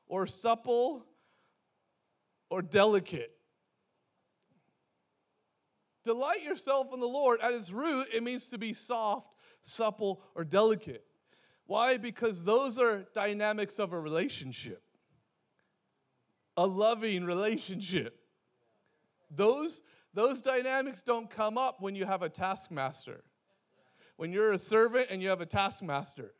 or 0.07 0.25
supple 0.25 1.05
or 2.49 2.61
delicate. 2.61 3.33
Delight 6.05 6.43
yourself 6.43 6.93
in 6.93 7.01
the 7.01 7.09
Lord. 7.09 7.41
At 7.41 7.51
its 7.51 7.71
root, 7.71 8.07
it 8.13 8.23
means 8.23 8.45
to 8.45 8.57
be 8.57 8.71
soft, 8.71 9.35
supple, 9.61 10.21
or 10.33 10.45
delicate. 10.45 11.03
Why? 11.65 11.97
Because 11.97 12.45
those 12.45 12.79
are 12.79 13.05
dynamics 13.13 13.79
of 13.79 13.91
a 13.91 13.99
relationship, 13.99 14.81
a 16.55 16.65
loving 16.65 17.25
relationship. 17.25 18.17
Those, 19.29 19.81
those 20.13 20.41
dynamics 20.41 21.01
don't 21.01 21.29
come 21.29 21.57
up 21.57 21.81
when 21.81 21.95
you 21.95 22.05
have 22.05 22.21
a 22.21 22.29
taskmaster 22.29 23.25
when 24.19 24.33
you're 24.33 24.51
a 24.51 24.59
servant 24.59 25.07
and 25.09 25.21
you 25.21 25.29
have 25.29 25.39
a 25.39 25.45
taskmaster. 25.45 26.33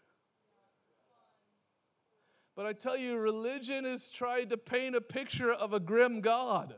But 2.53 2.65
I 2.65 2.73
tell 2.73 2.97
you, 2.97 3.15
religion 3.17 3.85
has 3.85 4.09
tried 4.09 4.49
to 4.49 4.57
paint 4.57 4.97
a 4.97 5.01
picture 5.01 5.53
of 5.53 5.71
a 5.71 5.79
grim 5.79 6.19
God. 6.19 6.75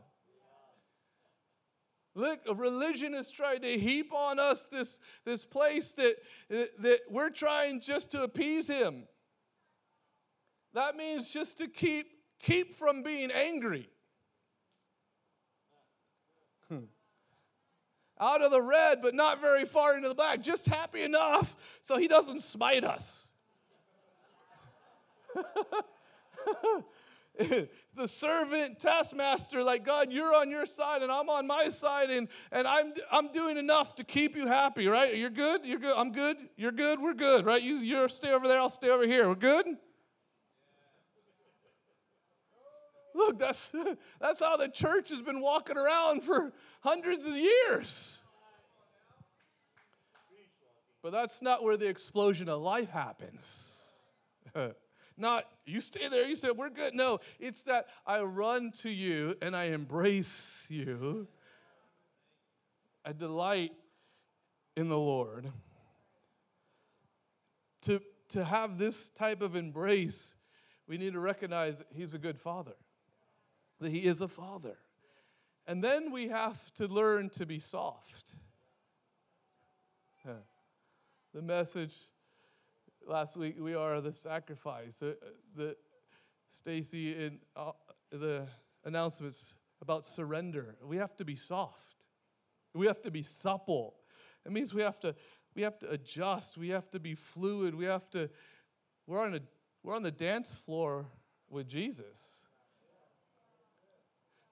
Look, 2.14 2.38
religion 2.54 3.14
has 3.14 3.32
tried 3.32 3.62
to 3.62 3.76
heap 3.76 4.12
on 4.12 4.38
us 4.38 4.68
this, 4.68 5.00
this 5.24 5.44
place 5.44 5.92
that, 5.94 6.14
that 6.48 7.00
we're 7.10 7.30
trying 7.30 7.80
just 7.80 8.12
to 8.12 8.22
appease 8.22 8.68
him. 8.68 9.08
That 10.72 10.94
means 10.94 11.32
just 11.32 11.58
to 11.58 11.66
keep, 11.66 12.12
keep 12.38 12.76
from 12.78 13.02
being 13.02 13.32
angry. 13.32 13.88
Hmm. 16.68 16.84
Out 18.22 18.40
of 18.40 18.52
the 18.52 18.62
red, 18.62 19.02
but 19.02 19.14
not 19.14 19.40
very 19.40 19.64
far 19.64 19.96
into 19.96 20.08
the 20.08 20.14
black, 20.14 20.40
just 20.40 20.66
happy 20.66 21.02
enough 21.02 21.56
so 21.82 21.98
he 21.98 22.06
doesn't 22.06 22.42
smite 22.42 22.84
us. 22.84 23.26
the 27.38 28.06
servant 28.06 28.78
taskmaster 28.78 29.62
like 29.62 29.84
god 29.84 30.12
you're 30.12 30.34
on 30.34 30.50
your 30.50 30.66
side 30.66 31.02
and 31.02 31.10
i'm 31.10 31.30
on 31.30 31.46
my 31.46 31.70
side 31.70 32.10
and, 32.10 32.28
and 32.50 32.66
I'm, 32.66 32.92
I'm 33.10 33.32
doing 33.32 33.56
enough 33.56 33.94
to 33.96 34.04
keep 34.04 34.36
you 34.36 34.46
happy 34.46 34.86
right? 34.86 35.16
You're 35.16 35.30
good? 35.30 35.64
You're 35.64 35.78
good? 35.78 35.94
I'm 35.96 36.12
good? 36.12 36.36
You're 36.56 36.72
good? 36.72 37.00
We're 37.00 37.14
good 37.14 37.46
right? 37.46 37.62
You, 37.62 37.76
you 37.76 38.06
stay 38.10 38.32
over 38.32 38.46
there. 38.46 38.60
I'll 38.60 38.68
stay 38.68 38.90
over 38.90 39.06
here. 39.06 39.28
We're 39.28 39.34
good? 39.34 39.66
Look 43.14 43.38
that's 43.38 43.72
that's 44.20 44.40
how 44.40 44.56
the 44.56 44.68
church 44.68 45.10
has 45.10 45.20
been 45.20 45.40
walking 45.40 45.76
around 45.76 46.22
for 46.22 46.52
hundreds 46.82 47.24
of 47.24 47.36
years. 47.36 48.20
But 51.02 51.12
that's 51.12 51.42
not 51.42 51.64
where 51.64 51.76
the 51.76 51.88
explosion 51.88 52.48
of 52.48 52.60
life 52.60 52.90
happens. 52.90 53.76
not 55.16 55.46
you 55.66 55.80
stay 55.80 56.08
there, 56.08 56.26
you 56.26 56.36
say, 56.36 56.50
we're 56.50 56.70
good. 56.70 56.94
No, 56.94 57.18
it's 57.40 57.62
that 57.64 57.86
I 58.06 58.20
run 58.20 58.72
to 58.82 58.90
you 58.90 59.36
and 59.42 59.56
I 59.56 59.64
embrace 59.64 60.66
you. 60.68 61.26
I 63.04 63.12
delight 63.12 63.72
in 64.76 64.88
the 64.88 64.98
Lord. 64.98 65.50
To, 67.82 68.00
to 68.28 68.44
have 68.44 68.78
this 68.78 69.08
type 69.18 69.42
of 69.42 69.56
embrace, 69.56 70.36
we 70.86 70.98
need 70.98 71.14
to 71.14 71.20
recognize 71.20 71.78
that 71.78 71.88
He's 71.92 72.14
a 72.14 72.18
good 72.18 72.38
Father, 72.38 72.76
that 73.80 73.90
He 73.90 74.00
is 74.00 74.20
a 74.20 74.28
Father. 74.28 74.76
And 75.66 75.82
then 75.82 76.10
we 76.10 76.28
have 76.28 76.58
to 76.74 76.86
learn 76.86 77.30
to 77.30 77.46
be 77.46 77.58
soft. 77.58 78.24
The 81.34 81.40
message 81.40 81.94
last 83.08 83.36
week, 83.38 83.56
we 83.58 83.74
are 83.74 84.00
the 84.00 84.12
sacrifice. 84.12 84.96
The, 84.96 85.16
the 85.56 85.76
Stacy 86.50 87.24
in 87.24 87.38
uh, 87.56 87.72
the 88.10 88.46
announcements 88.84 89.54
about 89.80 90.04
surrender. 90.04 90.76
We 90.84 90.98
have 90.98 91.16
to 91.16 91.24
be 91.24 91.34
soft. 91.34 92.06
We 92.74 92.86
have 92.86 93.00
to 93.02 93.10
be 93.10 93.22
supple. 93.22 93.94
It 94.44 94.52
means 94.52 94.74
we 94.74 94.82
have 94.82 95.00
to 95.00 95.14
we 95.54 95.62
have 95.62 95.78
to 95.80 95.90
adjust. 95.90 96.58
We 96.58 96.68
have 96.68 96.90
to 96.90 97.00
be 97.00 97.14
fluid. 97.14 97.74
We 97.74 97.86
have 97.86 98.08
to 98.10 98.28
we're 99.06 99.24
on 99.24 99.34
a 99.34 99.40
we're 99.82 99.96
on 99.96 100.02
the 100.02 100.10
dance 100.10 100.54
floor 100.54 101.06
with 101.48 101.66
Jesus. 101.66 102.41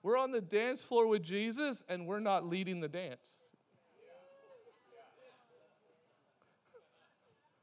We're 0.03 0.17
on 0.17 0.31
the 0.31 0.41
dance 0.41 0.83
floor 0.83 1.07
with 1.07 1.23
Jesus 1.23 1.85
and 1.89 2.07
we're 2.07 2.21
not 2.21 2.47
leading 2.47 2.81
the 2.81 2.89
dance. 2.89 3.43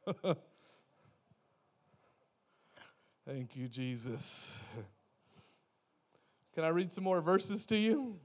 Thank 3.26 3.56
you, 3.56 3.67
Jesus. 3.67 4.54
Can 6.54 6.63
I 6.63 6.69
read 6.69 6.93
some 6.93 7.04
more 7.04 7.21
verses 7.21 7.65
to 7.67 7.76
you? 7.76 8.15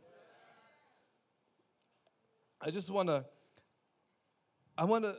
I 2.61 2.71
just 2.71 2.91
want 2.91 3.09
to 3.09 3.25
I 4.79 4.85
want 4.85 5.05
to 5.05 5.17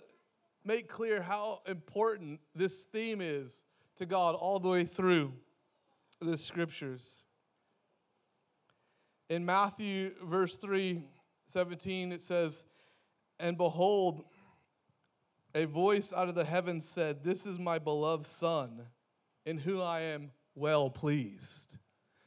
make 0.64 0.88
clear 0.88 1.22
how 1.22 1.62
important 1.68 2.40
this 2.56 2.84
theme 2.84 3.20
is 3.22 3.64
to 3.98 4.06
God 4.06 4.36
all 4.36 4.60
the 4.60 4.70
way 4.70 4.86
through 4.86 5.34
the 6.22 6.38
scriptures. 6.38 7.24
In 9.30 9.46
Matthew 9.46 10.12
verse 10.24 10.58
3 10.58 11.04
17, 11.48 12.12
it 12.12 12.22
says, 12.22 12.64
And 13.40 13.58
behold, 13.58 14.24
a 15.56 15.66
voice 15.66 16.12
out 16.12 16.30
of 16.30 16.36
the 16.36 16.46
heavens 16.46 16.88
said, 16.88 17.24
This 17.24 17.46
is 17.46 17.60
my 17.60 17.80
beloved 17.80 18.26
Son, 18.26 18.82
in 19.46 19.58
whom 19.58 19.82
I 19.82 20.02
am 20.02 20.32
well 20.56 20.90
pleased. 20.90 21.78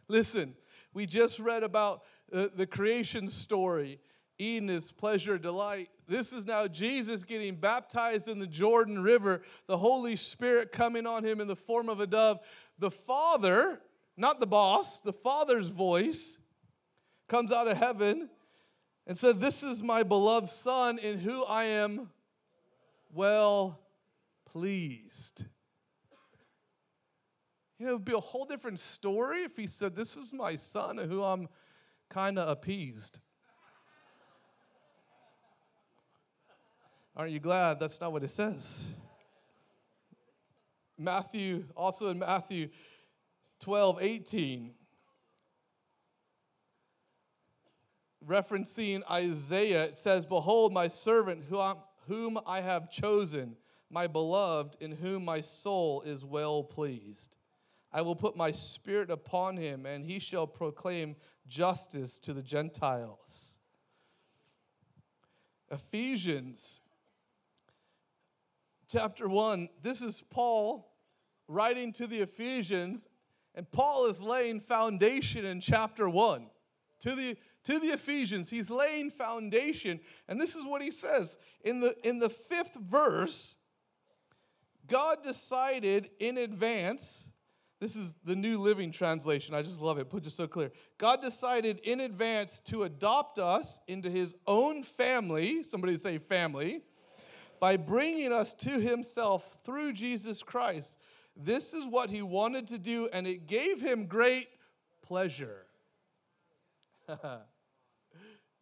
Listen, 0.08 0.54
we 0.94 1.06
just 1.06 1.38
read 1.38 1.62
about 1.62 2.02
uh, 2.32 2.48
the 2.54 2.66
creation 2.66 3.28
story. 3.28 4.00
Eden 4.38 4.70
is 4.70 4.92
pleasure, 4.92 5.38
delight. 5.38 5.88
This 6.06 6.32
is 6.32 6.46
now 6.46 6.68
Jesus 6.68 7.24
getting 7.24 7.56
baptized 7.56 8.28
in 8.28 8.38
the 8.38 8.46
Jordan 8.46 9.02
River, 9.02 9.42
the 9.66 9.78
Holy 9.78 10.14
Spirit 10.14 10.72
coming 10.72 11.06
on 11.06 11.24
him 11.24 11.40
in 11.40 11.48
the 11.48 11.56
form 11.56 11.88
of 11.88 12.00
a 12.00 12.06
dove. 12.06 12.38
The 12.78 12.90
Father, 12.90 13.80
not 14.16 14.38
the 14.38 14.46
boss, 14.46 15.00
the 15.00 15.12
Father's 15.12 15.68
voice 15.68 16.38
comes 17.28 17.52
out 17.52 17.68
of 17.68 17.76
heaven 17.76 18.28
and 19.06 19.16
said, 19.16 19.40
This 19.40 19.62
is 19.62 19.82
my 19.82 20.02
beloved 20.02 20.50
Son 20.50 20.98
in 20.98 21.18
whom 21.18 21.44
I 21.48 21.64
am 21.64 22.10
well 23.12 23.80
pleased. 24.44 25.44
You 27.78 27.86
know, 27.86 27.92
it 27.92 27.94
would 27.96 28.04
be 28.04 28.14
a 28.14 28.20
whole 28.20 28.46
different 28.46 28.78
story 28.78 29.42
if 29.42 29.56
he 29.56 29.66
said, 29.66 29.94
This 29.94 30.16
is 30.16 30.32
my 30.32 30.56
son 30.56 30.96
who 30.96 31.22
I'm 31.22 31.48
kind 32.08 32.38
of 32.38 32.48
appeased. 32.48 33.18
Aren't 37.14 37.32
you 37.32 37.40
glad 37.40 37.80
that's 37.80 38.00
not 38.00 38.12
what 38.12 38.22
it 38.24 38.30
says? 38.30 38.84
Matthew, 40.98 41.64
also 41.74 42.08
in 42.08 42.18
Matthew 42.18 42.68
12, 43.60 43.98
18, 44.02 44.70
referencing 48.26 49.02
Isaiah, 49.10 49.84
it 49.84 49.96
says, 49.96 50.26
Behold, 50.26 50.72
my 50.72 50.88
servant 50.88 51.44
whom 52.06 52.38
I 52.46 52.60
have 52.60 52.90
chosen, 52.90 53.56
my 53.90 54.06
beloved, 54.06 54.76
in 54.80 54.92
whom 54.92 55.24
my 55.24 55.40
soul 55.40 56.02
is 56.02 56.24
well 56.24 56.62
pleased. 56.62 57.36
I 57.92 58.02
will 58.02 58.16
put 58.16 58.36
my 58.36 58.52
spirit 58.52 59.10
upon 59.10 59.56
him, 59.56 59.86
and 59.86 60.04
he 60.04 60.18
shall 60.18 60.46
proclaim 60.46 61.16
justice 61.48 62.18
to 62.20 62.32
the 62.32 62.42
Gentiles. 62.42 63.58
Ephesians 65.70 66.80
chapter 68.88 69.28
1, 69.28 69.68
this 69.82 70.00
is 70.02 70.22
Paul 70.30 70.92
writing 71.48 71.92
to 71.94 72.06
the 72.06 72.20
Ephesians, 72.20 73.08
and 73.54 73.70
Paul 73.70 74.06
is 74.06 74.20
laying 74.20 74.60
foundation 74.60 75.44
in 75.44 75.60
chapter 75.60 76.08
1 76.08 76.46
to 77.00 77.14
the 77.14 77.36
to 77.66 77.78
the 77.78 77.88
Ephesians. 77.88 78.50
He's 78.50 78.70
laying 78.70 79.10
foundation, 79.10 80.00
and 80.28 80.40
this 80.40 80.56
is 80.56 80.64
what 80.64 80.82
he 80.82 80.90
says. 80.90 81.38
In 81.64 81.80
the 81.80 81.94
in 82.06 82.18
the 82.18 82.30
5th 82.30 82.74
verse, 82.80 83.54
God 84.86 85.22
decided 85.22 86.10
in 86.18 86.38
advance 86.38 87.28
this 87.78 87.94
is 87.94 88.14
the 88.24 88.34
New 88.34 88.58
Living 88.58 88.90
Translation. 88.90 89.54
I 89.54 89.60
just 89.60 89.82
love 89.82 89.98
it. 89.98 90.08
Put 90.08 90.26
it 90.26 90.30
so 90.30 90.46
clear. 90.46 90.72
God 90.96 91.20
decided 91.20 91.80
in 91.80 92.00
advance 92.00 92.60
to 92.66 92.84
adopt 92.84 93.38
us 93.38 93.80
into 93.86 94.08
his 94.08 94.34
own 94.46 94.82
family. 94.82 95.62
Somebody 95.62 95.98
say 95.98 96.16
family 96.16 96.80
by 97.60 97.76
bringing 97.76 98.32
us 98.32 98.54
to 98.54 98.80
himself 98.80 99.58
through 99.64 99.92
Jesus 99.92 100.42
Christ. 100.42 100.98
This 101.36 101.74
is 101.74 101.84
what 101.84 102.08
he 102.08 102.22
wanted 102.22 102.66
to 102.68 102.78
do, 102.78 103.10
and 103.12 103.26
it 103.26 103.46
gave 103.46 103.82
him 103.82 104.06
great 104.06 104.48
pleasure. 105.02 105.66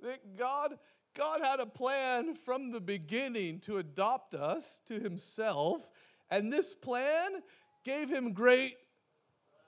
that 0.05 0.37
God, 0.37 0.79
God 1.17 1.41
had 1.43 1.61
a 1.61 1.67
plan 1.67 2.35
from 2.35 2.71
the 2.71 2.81
beginning 2.81 3.61
to 3.61 3.79
adopt 3.79 4.35
us 4.35 4.81
to 4.87 5.01
himself, 5.01 5.89
and 6.31 6.53
this 6.53 6.75
plan 6.75 7.43
gave 7.85 8.09
him 8.09 8.33
great 8.33 8.77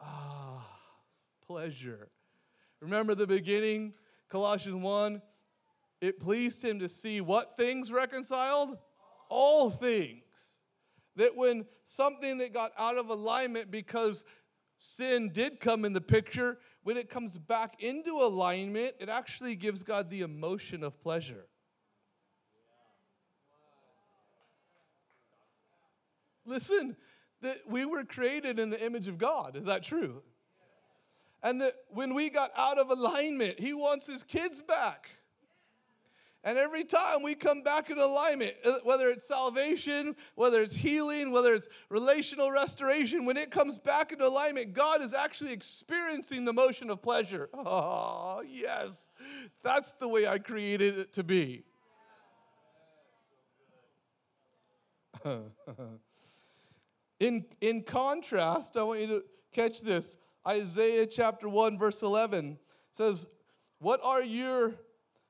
ah, 0.00 0.66
pleasure. 1.46 2.08
Remember 2.80 3.14
the 3.14 3.26
beginning, 3.26 3.94
Colossians 4.28 4.82
1? 4.82 5.22
It 6.00 6.20
pleased 6.20 6.62
him 6.62 6.78
to 6.78 6.88
see 6.88 7.20
what 7.20 7.56
things 7.56 7.90
reconciled? 7.90 8.78
all 9.28 9.70
things. 9.70 10.22
That 11.16 11.36
when 11.36 11.66
something 11.84 12.38
that 12.38 12.52
got 12.52 12.72
out 12.78 12.96
of 12.96 13.08
alignment 13.08 13.70
because 13.70 14.24
sin 14.78 15.30
did 15.32 15.60
come 15.60 15.84
in 15.84 15.92
the 15.92 16.00
picture, 16.00 16.58
when 16.86 16.96
it 16.96 17.10
comes 17.10 17.36
back 17.36 17.82
into 17.82 18.20
alignment, 18.20 18.94
it 19.00 19.08
actually 19.08 19.56
gives 19.56 19.82
God 19.82 20.08
the 20.08 20.20
emotion 20.20 20.84
of 20.84 21.02
pleasure. 21.02 21.48
Listen, 26.44 26.96
that 27.42 27.58
we 27.68 27.84
were 27.84 28.04
created 28.04 28.60
in 28.60 28.70
the 28.70 28.80
image 28.80 29.08
of 29.08 29.18
God. 29.18 29.56
Is 29.56 29.64
that 29.64 29.82
true? 29.82 30.22
And 31.42 31.60
that 31.60 31.74
when 31.88 32.14
we 32.14 32.30
got 32.30 32.52
out 32.56 32.78
of 32.78 32.88
alignment, 32.88 33.58
He 33.58 33.72
wants 33.72 34.06
His 34.06 34.22
kids 34.22 34.62
back. 34.62 35.10
And 36.46 36.56
every 36.58 36.84
time 36.84 37.22
we 37.24 37.34
come 37.34 37.62
back 37.62 37.90
in 37.90 37.98
alignment, 37.98 38.54
uh, 38.64 38.74
whether 38.84 39.10
it's 39.10 39.26
salvation, 39.26 40.14
whether 40.36 40.62
it's 40.62 40.76
healing, 40.76 41.32
whether 41.32 41.52
it's 41.52 41.66
relational 41.88 42.52
restoration, 42.52 43.26
when 43.26 43.36
it 43.36 43.50
comes 43.50 43.78
back 43.78 44.12
into 44.12 44.24
alignment, 44.24 44.72
God 44.72 45.02
is 45.02 45.12
actually 45.12 45.52
experiencing 45.52 46.44
the 46.44 46.52
motion 46.52 46.88
of 46.88 47.02
pleasure. 47.02 47.50
Oh, 47.68 48.44
yes. 48.48 49.08
That's 49.64 49.94
the 49.94 50.06
way 50.06 50.28
I 50.28 50.38
created 50.38 50.98
it 51.00 51.12
to 51.14 51.24
be. 51.24 51.64
in, 57.18 57.44
in 57.60 57.82
contrast, 57.82 58.76
I 58.76 58.84
want 58.84 59.00
you 59.00 59.06
to 59.08 59.24
catch 59.52 59.80
this. 59.80 60.14
Isaiah 60.46 61.06
chapter 61.06 61.48
1, 61.48 61.76
verse 61.76 62.02
11 62.02 62.56
says, 62.92 63.26
What 63.80 63.98
are 64.04 64.22
your 64.22 64.76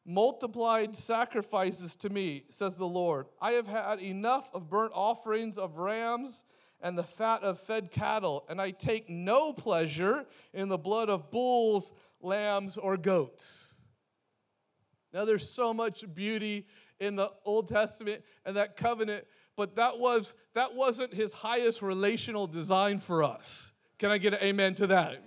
multiplied 0.07 0.95
sacrifices 0.95 1.97
to 1.97 2.09
me, 2.09 2.45
says 2.49 2.77
the 2.77 2.87
Lord. 2.87 3.27
I 3.41 3.53
have 3.53 3.67
had 3.67 4.01
enough 4.01 4.51
of 4.55 4.71
burnt 4.71 4.93
offerings 4.95 5.59
of 5.59 5.79
rams 5.79 6.45
and 6.81 6.97
the 6.97 7.03
fat 7.03 7.43
of 7.43 7.59
fed 7.59 7.91
cattle, 7.91 8.45
and 8.49 8.61
I 8.61 8.71
take 8.71 9.11
no 9.11 9.53
pleasure 9.53 10.27
in 10.53 10.69
the 10.69 10.79
blood 10.79 11.09
of 11.09 11.31
bulls, 11.31 11.93
lambs, 12.21 12.77
or 12.77 12.97
goats. 12.97 13.75
Now, 15.13 15.25
there's 15.25 15.49
so 15.49 15.73
much 15.73 16.05
beauty 16.15 16.67
in 17.01 17.17
the 17.17 17.33
Old 17.45 17.69
Testament 17.69 18.23
and 18.45 18.57
that 18.57 18.77
covenant, 18.77 19.25
but 19.57 19.77
that 19.77 19.99
was 19.99 20.35
that 20.55 20.75
wasn't 20.75 21.13
his 21.15 21.33
highest 21.33 21.83
relational 21.83 22.47
design 22.47 23.01
for 23.01 23.23
us. 23.23 23.73
Can 23.99 24.11
I 24.11 24.19
get 24.19 24.35
an 24.35 24.41
amen 24.43 24.75
to 24.77 24.87
that? 24.89 25.23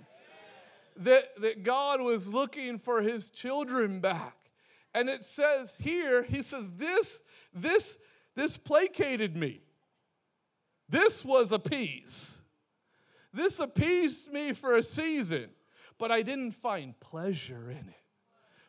That, 0.96 1.40
that 1.40 1.62
God 1.62 2.00
was 2.00 2.28
looking 2.28 2.78
for 2.78 3.02
his 3.02 3.30
children 3.30 4.00
back. 4.00 4.36
And 4.94 5.08
it 5.08 5.24
says 5.24 5.72
here, 5.78 6.22
he 6.22 6.42
says, 6.42 6.70
This, 6.76 7.22
this, 7.54 7.96
this 8.34 8.56
placated 8.56 9.36
me. 9.36 9.60
This 10.88 11.24
was 11.24 11.52
appeased. 11.52 12.40
This 13.32 13.60
appeased 13.60 14.32
me 14.32 14.52
for 14.52 14.74
a 14.74 14.82
season, 14.82 15.50
but 15.98 16.10
I 16.10 16.22
didn't 16.22 16.52
find 16.52 16.98
pleasure 16.98 17.70
in 17.70 17.76
it. 17.76 17.94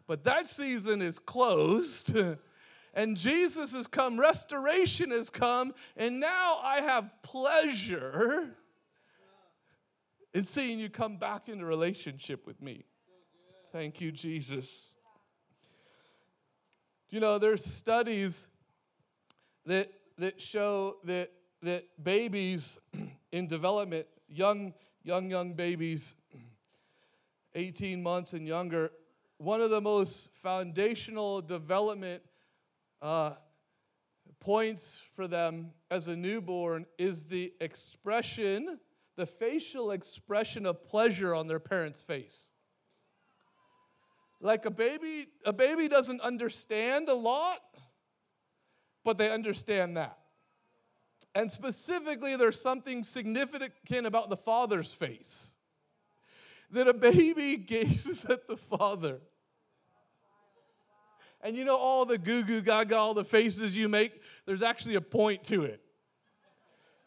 But 0.06 0.24
that 0.26 0.48
season 0.48 1.02
is 1.02 1.18
closed. 1.18 2.16
and 2.94 3.18
Jesus 3.18 3.72
has 3.72 3.88
come, 3.88 4.20
restoration 4.20 5.10
has 5.12 5.30
come, 5.30 5.74
and 5.98 6.20
now 6.20 6.60
I 6.62 6.82
have 6.82 7.10
pleasure 7.24 8.56
in 10.34 10.44
seeing 10.44 10.80
you 10.80 10.90
come 10.90 11.18
back 11.18 11.50
into 11.50 11.66
relationship 11.66 12.46
with 12.46 12.62
me. 12.62 12.84
Thank 13.72 14.00
you, 14.00 14.12
Jesus. 14.12 14.94
You 17.12 17.20
know, 17.20 17.38
there's 17.40 17.66
studies 17.66 18.48
that, 19.66 19.92
that 20.18 20.40
show 20.40 20.96
that, 21.04 21.30
that 21.62 21.84
babies 22.02 22.78
in 23.34 23.48
development, 23.48 24.08
young, 24.30 24.74
young, 25.04 25.30
young 25.30 25.52
babies, 25.52 26.16
18 27.56 28.02
months 28.02 28.32
and 28.32 28.48
younger, 28.48 28.92
one 29.40 29.60
of 29.60 29.72
the 29.72 29.82
most 29.82 30.30
foundational 30.36 31.42
development 31.42 32.22
uh, 33.02 33.34
points 34.40 34.98
for 35.14 35.28
them 35.28 35.72
as 35.90 36.08
a 36.08 36.16
newborn 36.16 36.86
is 36.98 37.26
the 37.26 37.52
expression, 37.60 38.80
the 39.18 39.26
facial 39.26 39.92
expression 39.92 40.66
of 40.66 40.82
pleasure 40.86 41.36
on 41.36 41.50
their 41.50 41.60
parent's 41.60 42.02
face. 42.02 42.51
Like 44.42 44.66
a 44.66 44.72
baby, 44.72 45.28
a 45.46 45.54
baby 45.54 45.88
doesn't 45.88 46.20
understand 46.22 47.10
a 47.10 47.14
lot, 47.14 47.62
but 49.04 49.20
they 49.20 49.32
understand 49.32 49.98
that. 49.98 50.18
And 51.36 51.50
specifically, 51.50 52.36
there's 52.36 52.60
something 52.60 53.04
significant 53.04 54.08
about 54.08 54.30
the 54.30 54.38
father's 54.38 54.92
face. 54.92 55.54
That 56.72 56.88
a 56.88 56.94
baby 56.94 57.56
gazes 57.58 58.26
at 58.26 58.48
the 58.48 58.58
father. 58.58 59.20
And 61.42 61.56
you 61.56 61.64
know, 61.64 61.78
all 61.78 62.06
the 62.06 62.18
goo 62.18 62.44
goo 62.44 62.62
gaga, 62.62 62.98
all 62.98 63.14
the 63.14 63.24
faces 63.24 63.78
you 63.78 63.88
make, 63.88 64.22
there's 64.46 64.62
actually 64.64 64.96
a 64.96 65.02
point 65.02 65.44
to 65.46 65.64
it. 65.64 65.82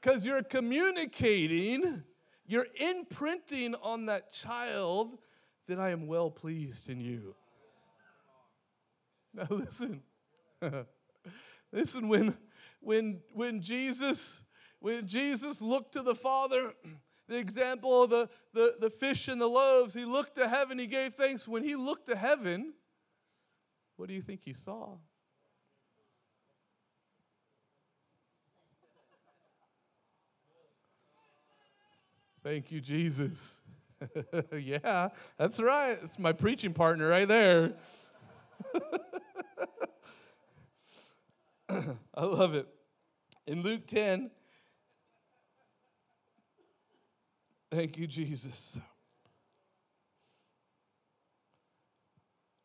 Because 0.01 0.24
you're 0.24 0.43
communicating, 0.43 2.03
you're 2.47 2.66
imprinting 2.78 3.74
on 3.76 4.07
that 4.07 4.32
child 4.32 5.18
that 5.69 5.79
I 5.79 5.91
am 5.91 6.07
well 6.07 6.31
pleased 6.31 6.91
in 6.91 7.01
you. 7.01 7.35
Now 9.33 9.47
listen. 9.51 10.03
listen 11.73 12.09
when 12.09 12.37
when 12.81 13.21
when 13.33 13.61
Jesus 13.61 14.43
when 14.85 15.07
Jesus 15.07 15.62
looked 15.62 15.93
to 15.95 16.03
the 16.03 16.15
Father, 16.15 16.75
the 17.27 17.37
example 17.37 18.03
of 18.03 18.11
the, 18.11 18.29
the, 18.53 18.75
the 18.79 18.91
fish 18.91 19.29
and 19.29 19.41
the 19.41 19.47
loaves, 19.47 19.95
he 19.95 20.05
looked 20.05 20.35
to 20.35 20.47
heaven, 20.47 20.79
he 20.79 20.87
gave 20.87 21.15
thanks. 21.15 21.49
When 21.49 21.65
he 21.65 21.75
looked 21.75 22.05
to 22.09 22.17
heaven, 22.17 22.75
what 23.97 24.09
do 24.09 24.15
you 24.15 24.21
think 24.21 24.43
he 24.45 24.53
saw? 24.53 24.99
Thank 32.43 32.71
you, 32.71 32.83
Jesus. 32.83 33.59
yeah, 34.59 35.09
that's 35.39 35.61
right. 35.61 35.99
It's 36.03 36.19
my 36.19 36.33
preaching 36.33 36.73
partner 36.73 37.09
right 37.09 37.29
there. 37.29 37.75
I 42.15 42.25
love 42.25 42.55
it. 42.55 42.69
In 43.47 43.63
Luke 43.63 43.87
10, 43.87 44.31
thank 47.71 47.99
you, 47.99 48.07
Jesus. 48.07 48.79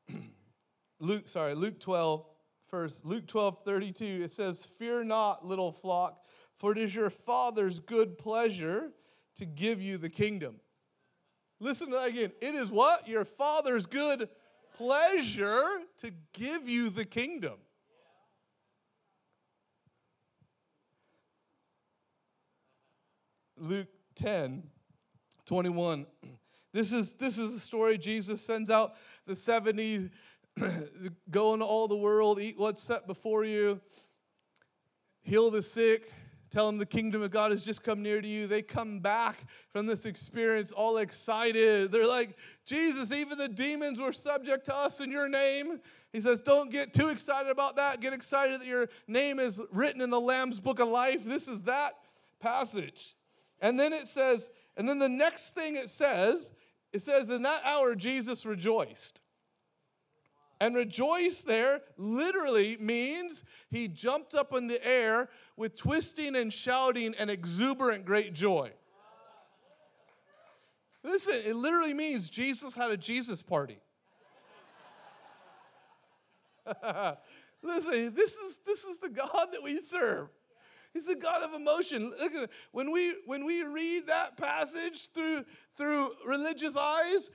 Luke, 0.99 1.27
sorry, 1.27 1.53
Luke 1.55 1.79
12, 1.79 2.25
first, 2.67 3.05
Luke 3.05 3.27
12, 3.27 3.63
32, 3.63 4.05
it 4.23 4.31
says, 4.31 4.63
Fear 4.63 5.05
not, 5.05 5.45
little 5.45 5.71
flock, 5.71 6.23
for 6.55 6.71
it 6.71 6.77
is 6.77 6.93
your 6.93 7.09
Father's 7.09 7.79
good 7.79 8.17
pleasure 8.17 8.91
to 9.37 9.45
give 9.45 9.81
you 9.81 9.97
the 9.97 10.09
kingdom. 10.09 10.55
Listen 11.59 11.87
to 11.89 11.95
that 11.95 12.09
again. 12.09 12.31
It 12.41 12.55
is 12.55 12.71
what? 12.71 13.07
Your 13.07 13.25
Father's 13.25 13.85
good 13.85 14.29
pleasure 14.77 15.81
to 16.01 16.11
give 16.33 16.69
you 16.69 16.89
the 16.89 17.03
kingdom. 17.03 17.55
Luke 23.57 23.87
10, 24.15 24.63
21. 25.45 26.05
This 26.71 26.93
is, 26.93 27.13
this 27.13 27.37
is 27.37 27.55
a 27.55 27.59
story 27.59 27.97
Jesus 27.97 28.41
sends 28.41 28.69
out 28.69 28.95
the 29.25 29.35
70, 29.35 30.09
go 31.29 31.53
into 31.53 31.65
all 31.65 31.89
the 31.89 31.97
world, 31.97 32.39
eat 32.39 32.57
what's 32.57 32.81
set 32.81 33.05
before 33.05 33.43
you, 33.43 33.81
heal 35.23 35.51
the 35.51 35.61
sick, 35.61 36.09
Tell 36.51 36.65
them 36.65 36.77
the 36.77 36.85
kingdom 36.85 37.21
of 37.21 37.31
God 37.31 37.51
has 37.51 37.63
just 37.63 37.83
come 37.83 38.01
near 38.01 38.21
to 38.21 38.27
you. 38.27 38.47
They 38.47 38.61
come 38.61 38.99
back 38.99 39.45
from 39.71 39.85
this 39.85 40.05
experience 40.05 40.71
all 40.71 40.97
excited. 40.97 41.91
They're 41.91 42.07
like, 42.07 42.35
Jesus, 42.65 43.11
even 43.11 43.37
the 43.37 43.47
demons 43.47 43.99
were 43.99 44.13
subject 44.13 44.65
to 44.65 44.75
us 44.75 44.99
in 44.99 45.11
your 45.11 45.29
name. 45.29 45.79
He 46.11 46.21
says, 46.21 46.41
Don't 46.41 46.71
get 46.71 46.93
too 46.93 47.09
excited 47.09 47.51
about 47.51 47.75
that. 47.75 47.99
Get 47.99 48.13
excited 48.13 48.61
that 48.61 48.67
your 48.67 48.89
name 49.07 49.39
is 49.39 49.61
written 49.71 50.01
in 50.01 50.09
the 50.09 50.19
Lamb's 50.19 50.59
book 50.59 50.79
of 50.79 50.87
life. 50.87 51.23
This 51.23 51.47
is 51.47 51.61
that 51.63 51.93
passage. 52.39 53.15
And 53.61 53.79
then 53.79 53.93
it 53.93 54.07
says, 54.07 54.49
and 54.79 54.87
then 54.87 54.97
the 54.97 55.09
next 55.09 55.55
thing 55.55 55.75
it 55.75 55.89
says, 55.89 56.53
it 56.93 57.01
says, 57.01 57.29
In 57.29 57.43
that 57.43 57.61
hour, 57.65 57.95
Jesus 57.95 58.45
rejoiced. 58.45 59.19
And 60.61 60.75
rejoice 60.75 61.41
there 61.41 61.81
literally 61.97 62.75
means 62.77 63.43
he 63.69 63.87
jumped 63.87 64.35
up 64.35 64.53
in 64.53 64.67
the 64.67 64.85
air 64.85 65.29
with 65.55 65.77
twisting 65.77 66.35
and 66.35 66.51
shouting 66.51 67.15
and 67.17 67.29
exuberant 67.29 68.05
great 68.05 68.33
joy. 68.33 68.71
Listen, 71.03 71.41
it 71.45 71.55
literally 71.55 71.93
means 71.93 72.29
Jesus 72.29 72.75
had 72.75 72.91
a 72.91 72.97
Jesus 72.97 73.41
party. 73.41 73.79
Listen, 77.63 78.13
this 78.13 78.35
is, 78.35 78.59
this 78.65 78.83
is 78.83 78.99
the 78.99 79.09
God 79.09 79.47
that 79.53 79.63
we 79.63 79.79
serve. 79.79 80.27
He's 80.93 81.05
the 81.05 81.15
God 81.15 81.43
of 81.43 81.53
emotion. 81.53 82.11
Look, 82.19 82.33
at 82.33 82.49
when 82.71 82.91
we 82.91 83.13
when 83.25 83.45
we 83.45 83.63
read 83.63 84.07
that 84.07 84.37
passage 84.37 85.11
through 85.13 85.45
through 85.77 86.11
religious 86.25 86.75
eyes, 86.75 87.29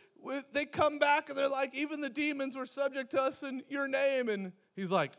they 0.53 0.65
come 0.65 0.99
back 0.99 1.29
and 1.29 1.39
they're 1.39 1.49
like, 1.49 1.75
even 1.75 2.01
the 2.01 2.11
demons 2.11 2.57
were 2.57 2.67
subject 2.67 3.11
to 3.13 3.23
us 3.23 3.43
in 3.43 3.63
your 3.69 3.89
name. 3.89 4.29
And 4.29 4.53
he's 4.77 4.91
like, 4.91 5.13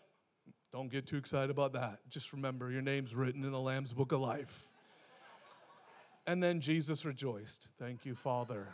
don't 0.72 0.92
get 0.92 1.06
too 1.08 1.18
excited 1.18 1.50
about 1.50 1.74
that. 1.74 2.00
Just 2.10 2.34
remember, 2.34 2.72
your 2.72 2.82
name's 2.82 3.16
written 3.16 3.44
in 3.44 3.52
the 3.52 3.60
Lamb's 3.60 3.94
book 3.94 4.12
of 4.12 4.20
life. 4.20 4.68
And 6.28 6.42
then 6.42 6.60
Jesus 6.60 7.06
rejoiced. 7.06 7.70
Thank 7.80 8.06
you, 8.06 8.16
Father. 8.16 8.68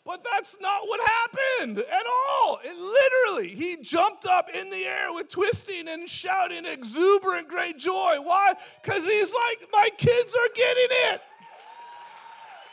But 0.05 0.23
that's 0.31 0.55
not 0.61 0.87
what 0.87 0.99
happened 1.01 1.79
at 1.79 2.05
all. 2.05 2.59
It 2.63 2.77
literally, 2.77 3.55
he 3.55 3.77
jumped 3.77 4.27
up 4.27 4.49
in 4.53 4.69
the 4.69 4.85
air 4.85 5.11
with 5.11 5.29
twisting 5.29 5.87
and 5.87 6.07
shouting 6.07 6.65
exuberant 6.65 7.47
great 7.47 7.79
joy. 7.79 8.17
Why? 8.21 8.53
Because 8.83 9.03
he's 9.03 9.33
like, 9.33 9.67
my 9.71 9.89
kids 9.97 10.35
are 10.35 10.49
getting 10.55 10.87
it. 10.89 11.21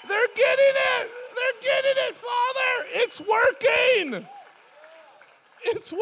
They're 0.07 0.29
getting 0.37 0.75
it. 0.99 1.11
They're 1.35 1.63
getting 1.63 2.03
it, 2.09 2.17
Father. 2.17 2.87
It's 2.91 3.21
working. 3.21 4.27
It's 5.65 5.93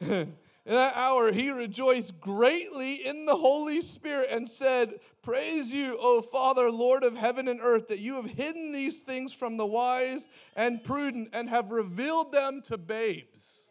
working. 0.00 0.26
In 0.66 0.72
that 0.72 0.94
hour, 0.94 1.32
he 1.32 1.50
rejoiced 1.50 2.20
greatly 2.20 3.06
in 3.06 3.24
the 3.24 3.36
Holy 3.36 3.80
Spirit 3.80 4.28
and 4.30 4.48
said, 4.48 5.00
Praise 5.22 5.72
you, 5.72 5.96
O 5.98 6.20
Father, 6.20 6.70
Lord 6.70 7.02
of 7.02 7.16
heaven 7.16 7.48
and 7.48 7.60
earth, 7.62 7.88
that 7.88 7.98
you 7.98 8.14
have 8.16 8.26
hidden 8.26 8.72
these 8.72 9.00
things 9.00 9.32
from 9.32 9.56
the 9.56 9.66
wise 9.66 10.28
and 10.54 10.84
prudent 10.84 11.30
and 11.32 11.48
have 11.48 11.70
revealed 11.70 12.32
them 12.32 12.60
to 12.62 12.76
babes. 12.76 13.62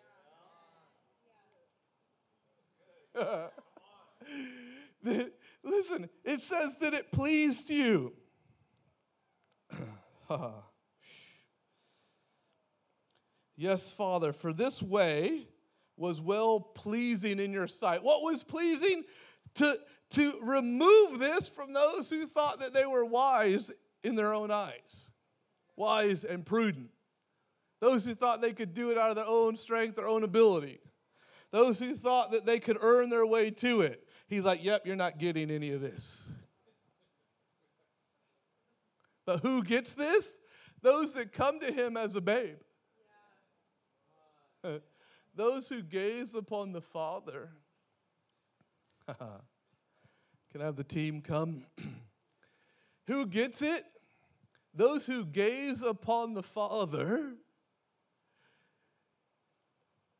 Listen, 5.64 6.10
it 6.24 6.42
says 6.42 6.78
that 6.78 6.94
it 6.94 7.12
pleased 7.12 7.70
you. 7.70 8.14
Yes, 13.62 13.92
Father, 13.92 14.32
for 14.32 14.54
this 14.54 14.82
way 14.82 15.49
was 16.00 16.22
well 16.22 16.60
pleasing 16.60 17.40
in 17.40 17.52
your 17.52 17.68
sight. 17.68 18.04
What 18.04 18.22
was 18.22 18.44
pleasing? 18.44 19.04
To, 19.56 19.78
to 20.12 20.40
remove 20.42 21.20
this 21.20 21.50
from 21.50 21.74
those 21.74 22.10
who 22.10 22.28
thought 22.28 22.60
that 22.60 22.74
they 22.74 22.86
were 22.86 23.06
wise 23.06 23.72
in 24.04 24.16
their 24.16 24.34
own 24.34 24.52
eyes, 24.52 25.10
wise 25.76 26.24
and 26.24 26.46
prudent. 26.46 26.90
Those 27.82 28.06
who 28.06 28.14
thought 28.14 28.42
they 28.42 28.54
could 28.54 28.74
do 28.74 28.92
it 28.92 28.98
out 28.98 29.10
of 29.10 29.16
their 29.16 29.28
own 29.28 29.56
strength, 29.56 29.96
their 29.96 30.08
own 30.08 30.24
ability. 30.24 30.80
Those 31.52 31.80
who 31.80 31.96
thought 31.96 32.32
that 32.32 32.46
they 32.46 32.60
could 32.60 32.78
earn 32.82 33.10
their 33.10 33.26
way 33.26 33.50
to 33.52 33.82
it. 33.82 34.06
He's 34.28 34.44
like, 34.44 34.64
yep, 34.64 34.86
you're 34.86 34.96
not 34.96 35.18
getting 35.18 35.50
any 35.50 35.72
of 35.72 35.82
this. 35.82 36.22
But 39.26 39.40
who 39.40 39.64
gets 39.64 39.96
this? 39.96 40.36
Those 40.82 41.14
that 41.14 41.34
come 41.34 41.60
to 41.60 41.72
him 41.72 41.98
as 41.98 42.16
a 42.16 42.22
babe. 42.22 42.58
Those 45.36 45.68
who 45.70 45.82
gaze 45.82 46.36
upon 46.36 46.72
the 46.72 46.82
Father. 46.82 47.50
Can 50.52 50.62
I 50.62 50.66
have 50.66 50.76
the 50.76 50.84
team 50.84 51.22
come? 51.22 51.66
who 53.08 53.26
gets 53.26 53.62
it? 53.62 53.86
Those 54.74 55.06
who 55.06 55.26
gaze 55.26 55.82
upon 55.82 56.34
the 56.34 56.44
Father 56.44 57.34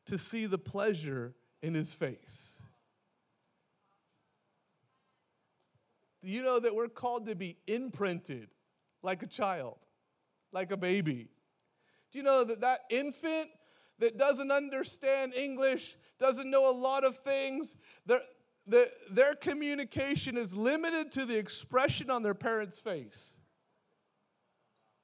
to 0.06 0.18
see 0.18 0.46
the 0.46 0.58
pleasure 0.58 1.34
in 1.62 1.74
his 1.74 1.92
face. 1.92 2.60
Do 6.22 6.28
you 6.28 6.42
know 6.42 6.58
that 6.58 6.74
we're 6.74 6.88
called 6.88 7.26
to 7.26 7.34
be 7.34 7.56
imprinted 7.66 8.48
like 9.02 9.22
a 9.22 9.26
child, 9.26 9.78
like 10.52 10.70
a 10.70 10.76
baby? 10.76 11.28
Do 12.12 12.18
you 12.18 12.24
know 12.24 12.44
that 12.44 12.60
that 12.60 12.80
infant 12.90 13.48
that 14.00 14.18
doesn't 14.18 14.50
understand 14.50 15.34
English, 15.34 15.96
doesn't 16.18 16.50
know 16.50 16.68
a 16.68 16.76
lot 16.76 17.04
of 17.04 17.16
things, 17.18 17.76
their, 18.06 18.20
their, 18.66 18.88
their 19.10 19.34
communication 19.34 20.36
is 20.36 20.54
limited 20.54 21.12
to 21.12 21.24
the 21.24 21.36
expression 21.36 22.10
on 22.10 22.22
their 22.22 22.34
parent's 22.34 22.78
face? 22.78 23.36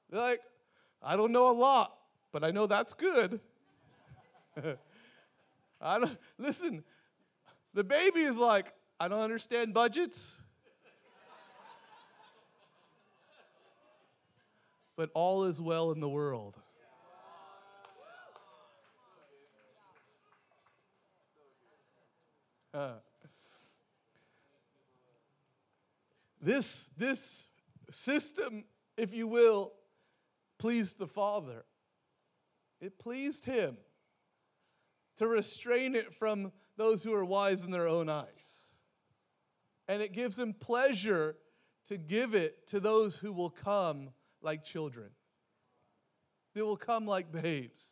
They're 0.09 0.19
like, 0.19 0.41
I 1.01 1.15
don't 1.15 1.31
know 1.31 1.49
a 1.49 1.53
lot, 1.53 1.95
but 2.31 2.43
I 2.43 2.51
know 2.51 2.67
that's 2.67 2.93
good. 2.93 3.39
I 5.81 5.99
don't, 5.99 6.17
listen, 6.37 6.83
the 7.73 7.83
baby 7.83 8.21
is 8.21 8.37
like, 8.37 8.73
I 8.99 9.07
don't 9.07 9.21
understand 9.21 9.73
budgets. 9.73 10.35
but 14.95 15.11
all 15.13 15.43
is 15.43 15.61
well 15.61 15.91
in 15.91 15.99
the 15.99 16.09
world. 16.09 16.57
Uh, 22.77 22.91
this, 26.39 26.87
this 26.95 27.47
system, 27.89 28.65
if 28.97 29.15
you 29.15 29.27
will, 29.27 29.73
pleased 30.59 30.99
the 30.99 31.07
Father. 31.07 31.65
It 32.79 32.99
pleased 32.99 33.45
Him 33.45 33.77
to 35.15 35.27
restrain 35.27 35.95
it 35.95 36.13
from 36.13 36.51
those 36.77 37.01
who 37.01 37.15
are 37.15 37.25
wise 37.25 37.63
in 37.63 37.71
their 37.71 37.87
own 37.87 38.09
eyes. 38.09 38.27
And 39.87 40.03
it 40.03 40.13
gives 40.13 40.37
him 40.37 40.53
pleasure 40.53 41.35
to 41.87 41.97
give 41.97 42.35
it 42.35 42.67
to 42.67 42.79
those 42.79 43.15
who 43.15 43.33
will 43.33 43.49
come 43.49 44.09
like 44.43 44.63
children. 44.63 45.09
They 46.53 46.61
will 46.61 46.77
come 46.77 47.07
like 47.07 47.31
babes. 47.31 47.83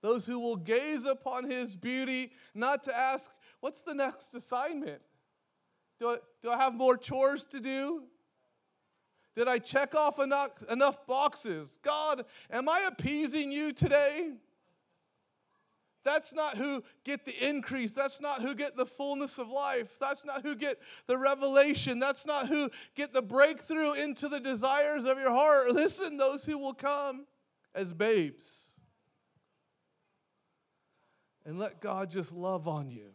Those 0.00 0.26
who 0.26 0.38
will 0.38 0.56
gaze 0.56 1.04
upon 1.04 1.50
his 1.50 1.74
beauty, 1.74 2.30
not 2.54 2.84
to 2.84 2.96
ask, 2.96 3.30
what's 3.60 3.82
the 3.82 3.94
next 3.94 4.34
assignment? 4.34 5.00
Do 5.98 6.10
I, 6.10 6.16
do 6.42 6.50
I 6.50 6.56
have 6.56 6.74
more 6.74 6.96
chores 6.96 7.44
to 7.46 7.60
do? 7.60 8.02
Did 9.34 9.48
I 9.48 9.58
check 9.58 9.94
off 9.94 10.18
enough, 10.18 10.50
enough 10.70 11.06
boxes? 11.06 11.68
God, 11.82 12.24
am 12.50 12.68
I 12.68 12.88
appeasing 12.88 13.52
you 13.52 13.72
today? 13.72 14.32
That's 16.06 16.32
not 16.32 16.56
who 16.56 16.84
get 17.04 17.24
the 17.24 17.34
increase. 17.46 17.92
That's 17.92 18.20
not 18.20 18.40
who 18.40 18.54
get 18.54 18.76
the 18.76 18.86
fullness 18.86 19.38
of 19.38 19.48
life. 19.48 19.98
That's 20.00 20.24
not 20.24 20.42
who 20.42 20.54
get 20.54 20.78
the 21.08 21.18
revelation. 21.18 21.98
That's 21.98 22.24
not 22.24 22.46
who 22.46 22.70
get 22.94 23.12
the 23.12 23.22
breakthrough 23.22 23.94
into 23.94 24.28
the 24.28 24.38
desires 24.38 25.04
of 25.04 25.18
your 25.18 25.32
heart. 25.32 25.72
Listen, 25.72 26.16
those 26.16 26.44
who 26.44 26.58
will 26.58 26.74
come 26.74 27.26
as 27.74 27.92
babes. 27.92 28.66
And 31.44 31.58
let 31.58 31.80
God 31.80 32.10
just 32.10 32.32
love 32.32 32.68
on 32.68 32.90
you. 32.90 33.10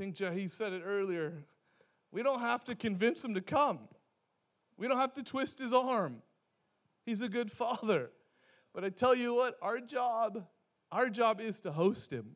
Think 0.00 0.16
Jahi 0.16 0.48
said 0.48 0.72
it 0.72 0.80
earlier. 0.82 1.44
We 2.10 2.22
don't 2.22 2.40
have 2.40 2.64
to 2.64 2.74
convince 2.74 3.22
him 3.22 3.34
to 3.34 3.42
come. 3.42 3.80
We 4.78 4.88
don't 4.88 4.96
have 4.96 5.12
to 5.12 5.22
twist 5.22 5.58
his 5.58 5.74
arm. 5.74 6.22
He's 7.04 7.20
a 7.20 7.28
good 7.28 7.52
father. 7.52 8.08
But 8.74 8.82
I 8.82 8.88
tell 8.88 9.14
you 9.14 9.34
what, 9.34 9.58
our 9.60 9.78
job, 9.78 10.46
our 10.90 11.10
job 11.10 11.38
is 11.38 11.60
to 11.60 11.72
host 11.72 12.10
him. 12.10 12.34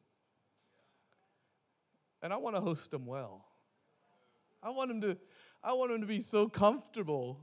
And 2.20 2.34
I 2.34 2.36
want 2.36 2.54
to 2.54 2.60
host 2.60 2.92
him 2.92 3.06
well. 3.06 3.46
I 4.62 4.68
want 4.68 4.90
him 4.90 5.00
to, 5.00 5.16
I 5.62 5.72
want 5.72 5.90
him 5.90 6.02
to 6.02 6.06
be 6.06 6.20
so 6.20 6.50
comfortable 6.50 7.40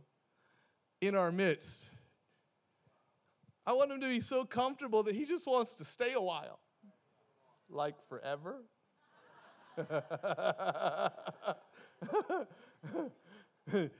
in 1.01 1.15
our 1.15 1.31
midst. 1.31 1.89
I 3.65 3.73
want 3.73 3.91
him 3.91 4.01
to 4.01 4.07
be 4.07 4.21
so 4.21 4.45
comfortable 4.45 5.01
that 5.01 5.15
he 5.15 5.25
just 5.25 5.47
wants 5.47 5.73
to 5.75 5.83
stay 5.83 6.13
a 6.13 6.21
while. 6.21 6.59
Like 7.71 7.95
forever. 8.07 8.57
the, 9.77 10.03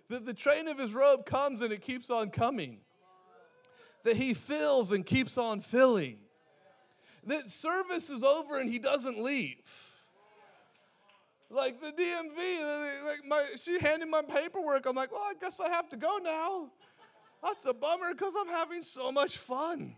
the 0.10 0.34
train 0.34 0.68
of 0.68 0.78
his 0.78 0.94
robe 0.94 1.26
comes 1.26 1.62
and 1.62 1.72
it 1.72 1.82
keeps 1.82 2.10
on 2.10 2.30
coming 2.30 2.80
that 4.04 4.16
he 4.16 4.34
fills 4.34 4.92
and 4.92 5.06
keeps 5.06 5.38
on 5.38 5.62
filling. 5.62 6.18
That 7.26 7.50
service 7.50 8.10
is 8.10 8.24
over 8.24 8.60
and 8.60 8.70
he 8.70 8.80
doesn't 8.80 9.22
leave. 9.22 9.58
Like 11.50 11.82
the 11.82 11.92
DMV, 11.92 13.06
like 13.06 13.26
my, 13.28 13.46
she 13.62 13.80
handed 13.80 14.10
my 14.10 14.22
paperwork. 14.22 14.86
I'm 14.86 14.96
like, 14.96 15.12
well, 15.12 15.22
I 15.22 15.34
guess 15.40 15.60
I 15.60 15.70
have 15.70 15.90
to 15.90 15.98
go 15.98 16.18
now. 16.24 16.70
That's 17.44 17.66
a 17.66 17.74
bummer 17.74 18.14
because 18.14 18.34
I'm 18.40 18.48
having 18.48 18.84
so 18.84 19.12
much 19.12 19.38
fun. 19.38 19.96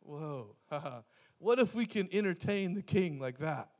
Whoa. 0.00 0.54
what 1.38 1.58
if 1.58 1.74
we 1.74 1.86
can 1.86 2.08
entertain 2.12 2.74
the 2.74 2.82
king 2.82 3.18
like 3.18 3.38
that? 3.38 3.70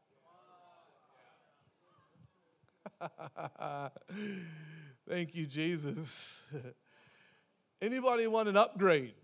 Thank 5.09 5.35
you, 5.35 5.47
Jesus. 5.47 6.41
Anybody 7.83 8.27
want 8.27 8.49
an 8.49 8.57
upgrade 8.57 9.15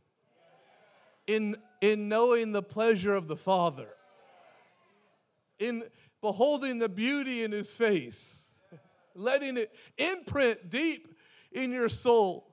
in, 1.27 1.57
in 1.81 2.09
knowing 2.09 2.53
the 2.53 2.63
pleasure 2.63 3.15
of 3.15 3.29
the 3.29 3.37
Father? 3.37 3.89
In 5.59 5.85
beholding 6.21 6.79
the 6.79 6.89
beauty 6.89 7.43
in 7.43 7.53
His 7.53 7.73
face, 7.73 8.53
letting 9.15 9.57
it 9.57 9.73
imprint 9.99 10.71
deep 10.71 11.15
in 11.53 11.71
your 11.73 11.89
soul. 11.89 12.47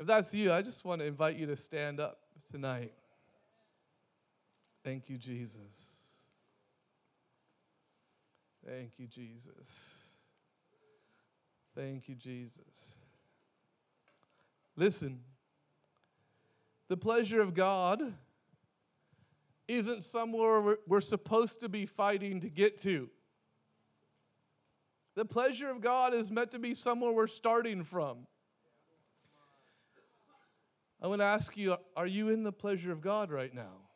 If 0.00 0.06
that's 0.06 0.32
you, 0.32 0.52
I 0.52 0.62
just 0.62 0.84
want 0.84 1.00
to 1.00 1.06
invite 1.06 1.36
you 1.36 1.46
to 1.46 1.56
stand 1.56 1.98
up 1.98 2.20
tonight. 2.52 2.92
Thank 4.84 5.10
you, 5.10 5.18
Jesus. 5.18 5.97
Thank 8.68 8.98
you, 8.98 9.06
Jesus. 9.06 9.66
Thank 11.74 12.06
you, 12.08 12.14
Jesus. 12.14 12.92
Listen, 14.76 15.20
the 16.88 16.96
pleasure 16.96 17.40
of 17.40 17.54
God 17.54 18.12
isn't 19.68 20.04
somewhere 20.04 20.76
we're 20.86 21.00
supposed 21.00 21.60
to 21.60 21.70
be 21.70 21.86
fighting 21.86 22.40
to 22.40 22.50
get 22.50 22.76
to. 22.82 23.08
The 25.14 25.24
pleasure 25.24 25.70
of 25.70 25.80
God 25.80 26.12
is 26.12 26.30
meant 26.30 26.50
to 26.50 26.58
be 26.58 26.74
somewhere 26.74 27.10
we're 27.10 27.26
starting 27.26 27.84
from. 27.84 28.26
I 31.00 31.06
want 31.06 31.22
to 31.22 31.26
ask 31.26 31.56
you 31.56 31.76
are 31.96 32.06
you 32.06 32.28
in 32.28 32.42
the 32.42 32.52
pleasure 32.52 32.92
of 32.92 33.00
God 33.00 33.30
right 33.30 33.54
now? 33.54 33.87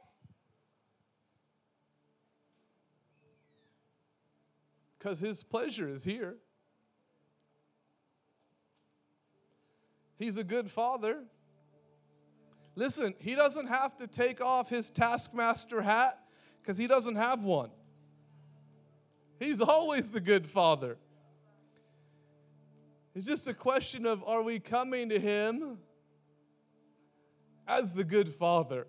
Because 5.02 5.18
His 5.18 5.42
pleasure 5.42 5.88
is 5.88 6.04
here. 6.04 6.36
He's 10.16 10.36
a 10.36 10.44
good 10.44 10.70
father. 10.70 11.24
Listen, 12.76 13.14
he 13.18 13.34
doesn't 13.34 13.66
have 13.66 13.96
to 13.96 14.06
take 14.06 14.40
off 14.40 14.70
his 14.70 14.88
taskmaster 14.88 15.82
hat 15.82 16.18
because 16.60 16.78
he 16.78 16.86
doesn't 16.86 17.16
have 17.16 17.42
one. 17.42 17.70
He's 19.40 19.60
always 19.60 20.12
the 20.12 20.20
good 20.20 20.48
father. 20.48 20.96
It's 23.16 23.26
just 23.26 23.48
a 23.48 23.54
question 23.54 24.06
of 24.06 24.22
are 24.24 24.42
we 24.42 24.60
coming 24.60 25.08
to 25.08 25.18
Him 25.18 25.78
as 27.66 27.92
the 27.92 28.04
good 28.04 28.32
Father? 28.32 28.86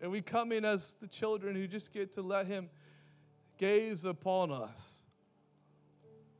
And 0.00 0.10
we 0.10 0.22
come 0.22 0.52
in 0.52 0.64
as 0.64 0.94
the 1.00 1.08
children 1.08 1.56
who 1.56 1.66
just 1.66 1.92
get 1.92 2.14
to 2.14 2.22
let 2.22 2.46
Him 2.46 2.70
gaze 3.58 4.04
upon 4.04 4.50
us. 4.50 4.92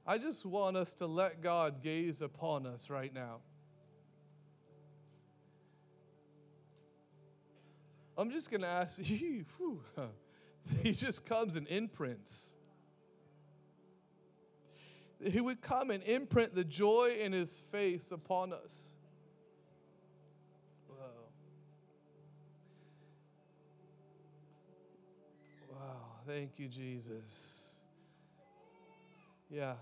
I 0.07 0.19
just 0.19 0.45
want 0.45 0.77
us 0.77 0.93
to 0.95 1.07
let 1.07 1.43
God 1.43 1.83
gaze 1.83 2.21
upon 2.21 2.67
us 2.67 2.91
right 2.91 3.13
now. 3.13 3.39
I'm 8.17 8.31
just 8.31 8.51
going 8.51 8.61
to 8.61 8.69
ask 8.69 8.99
you, 9.03 9.45
he 10.83 10.93
just 10.93 11.25
comes 11.25 11.57
and 11.57 11.67
imprints. 11.69 12.51
He 15.23 15.41
would 15.41 15.63
come 15.63 15.91
and 15.91 16.03
imprint 16.03 16.55
the 16.55 16.65
joy 16.65 17.17
in 17.19 17.33
his 17.33 17.57
face 17.73 18.11
upon 18.11 18.53
us. 18.53 18.94
Thank 26.27 26.53
you, 26.59 26.69
Jesus. 26.69 27.59
Yeah. 29.51 29.75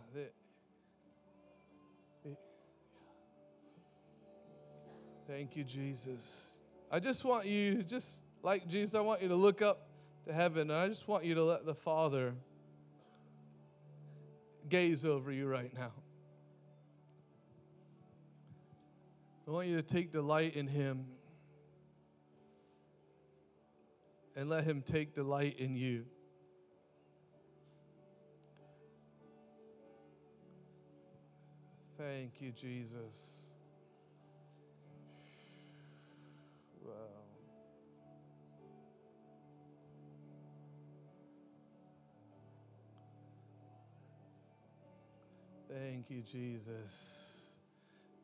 Thank 5.28 5.56
you, 5.56 5.62
Jesus. 5.62 6.48
I 6.90 6.98
just 6.98 7.24
want 7.24 7.46
you, 7.46 7.84
just 7.84 8.18
like 8.42 8.66
Jesus, 8.66 8.96
I 8.96 9.00
want 9.00 9.22
you 9.22 9.28
to 9.28 9.36
look 9.36 9.62
up 9.62 9.86
to 10.26 10.32
heaven, 10.32 10.70
and 10.70 10.78
I 10.78 10.88
just 10.88 11.06
want 11.06 11.24
you 11.24 11.36
to 11.36 11.44
let 11.44 11.64
the 11.64 11.74
Father 11.74 12.34
gaze 14.68 15.04
over 15.04 15.30
you 15.30 15.46
right 15.46 15.72
now. 15.72 15.92
I 19.46 19.50
want 19.52 19.68
you 19.68 19.76
to 19.76 19.82
take 19.82 20.12
delight 20.12 20.56
in 20.56 20.66
Him 20.66 21.06
and 24.34 24.48
let 24.48 24.64
Him 24.64 24.82
take 24.82 25.14
delight 25.14 25.56
in 25.58 25.76
you. 25.76 26.04
Thank 32.02 32.40
you, 32.40 32.50
Jesus. 32.50 33.42
Wow. 36.84 36.92
Thank 45.68 46.10
you, 46.10 46.22
Jesus. 46.22 47.46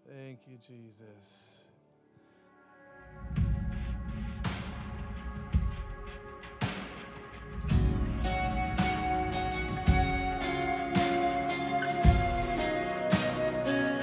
Thank 0.09 0.41
you, 0.49 0.59
Jesus. 0.67 1.58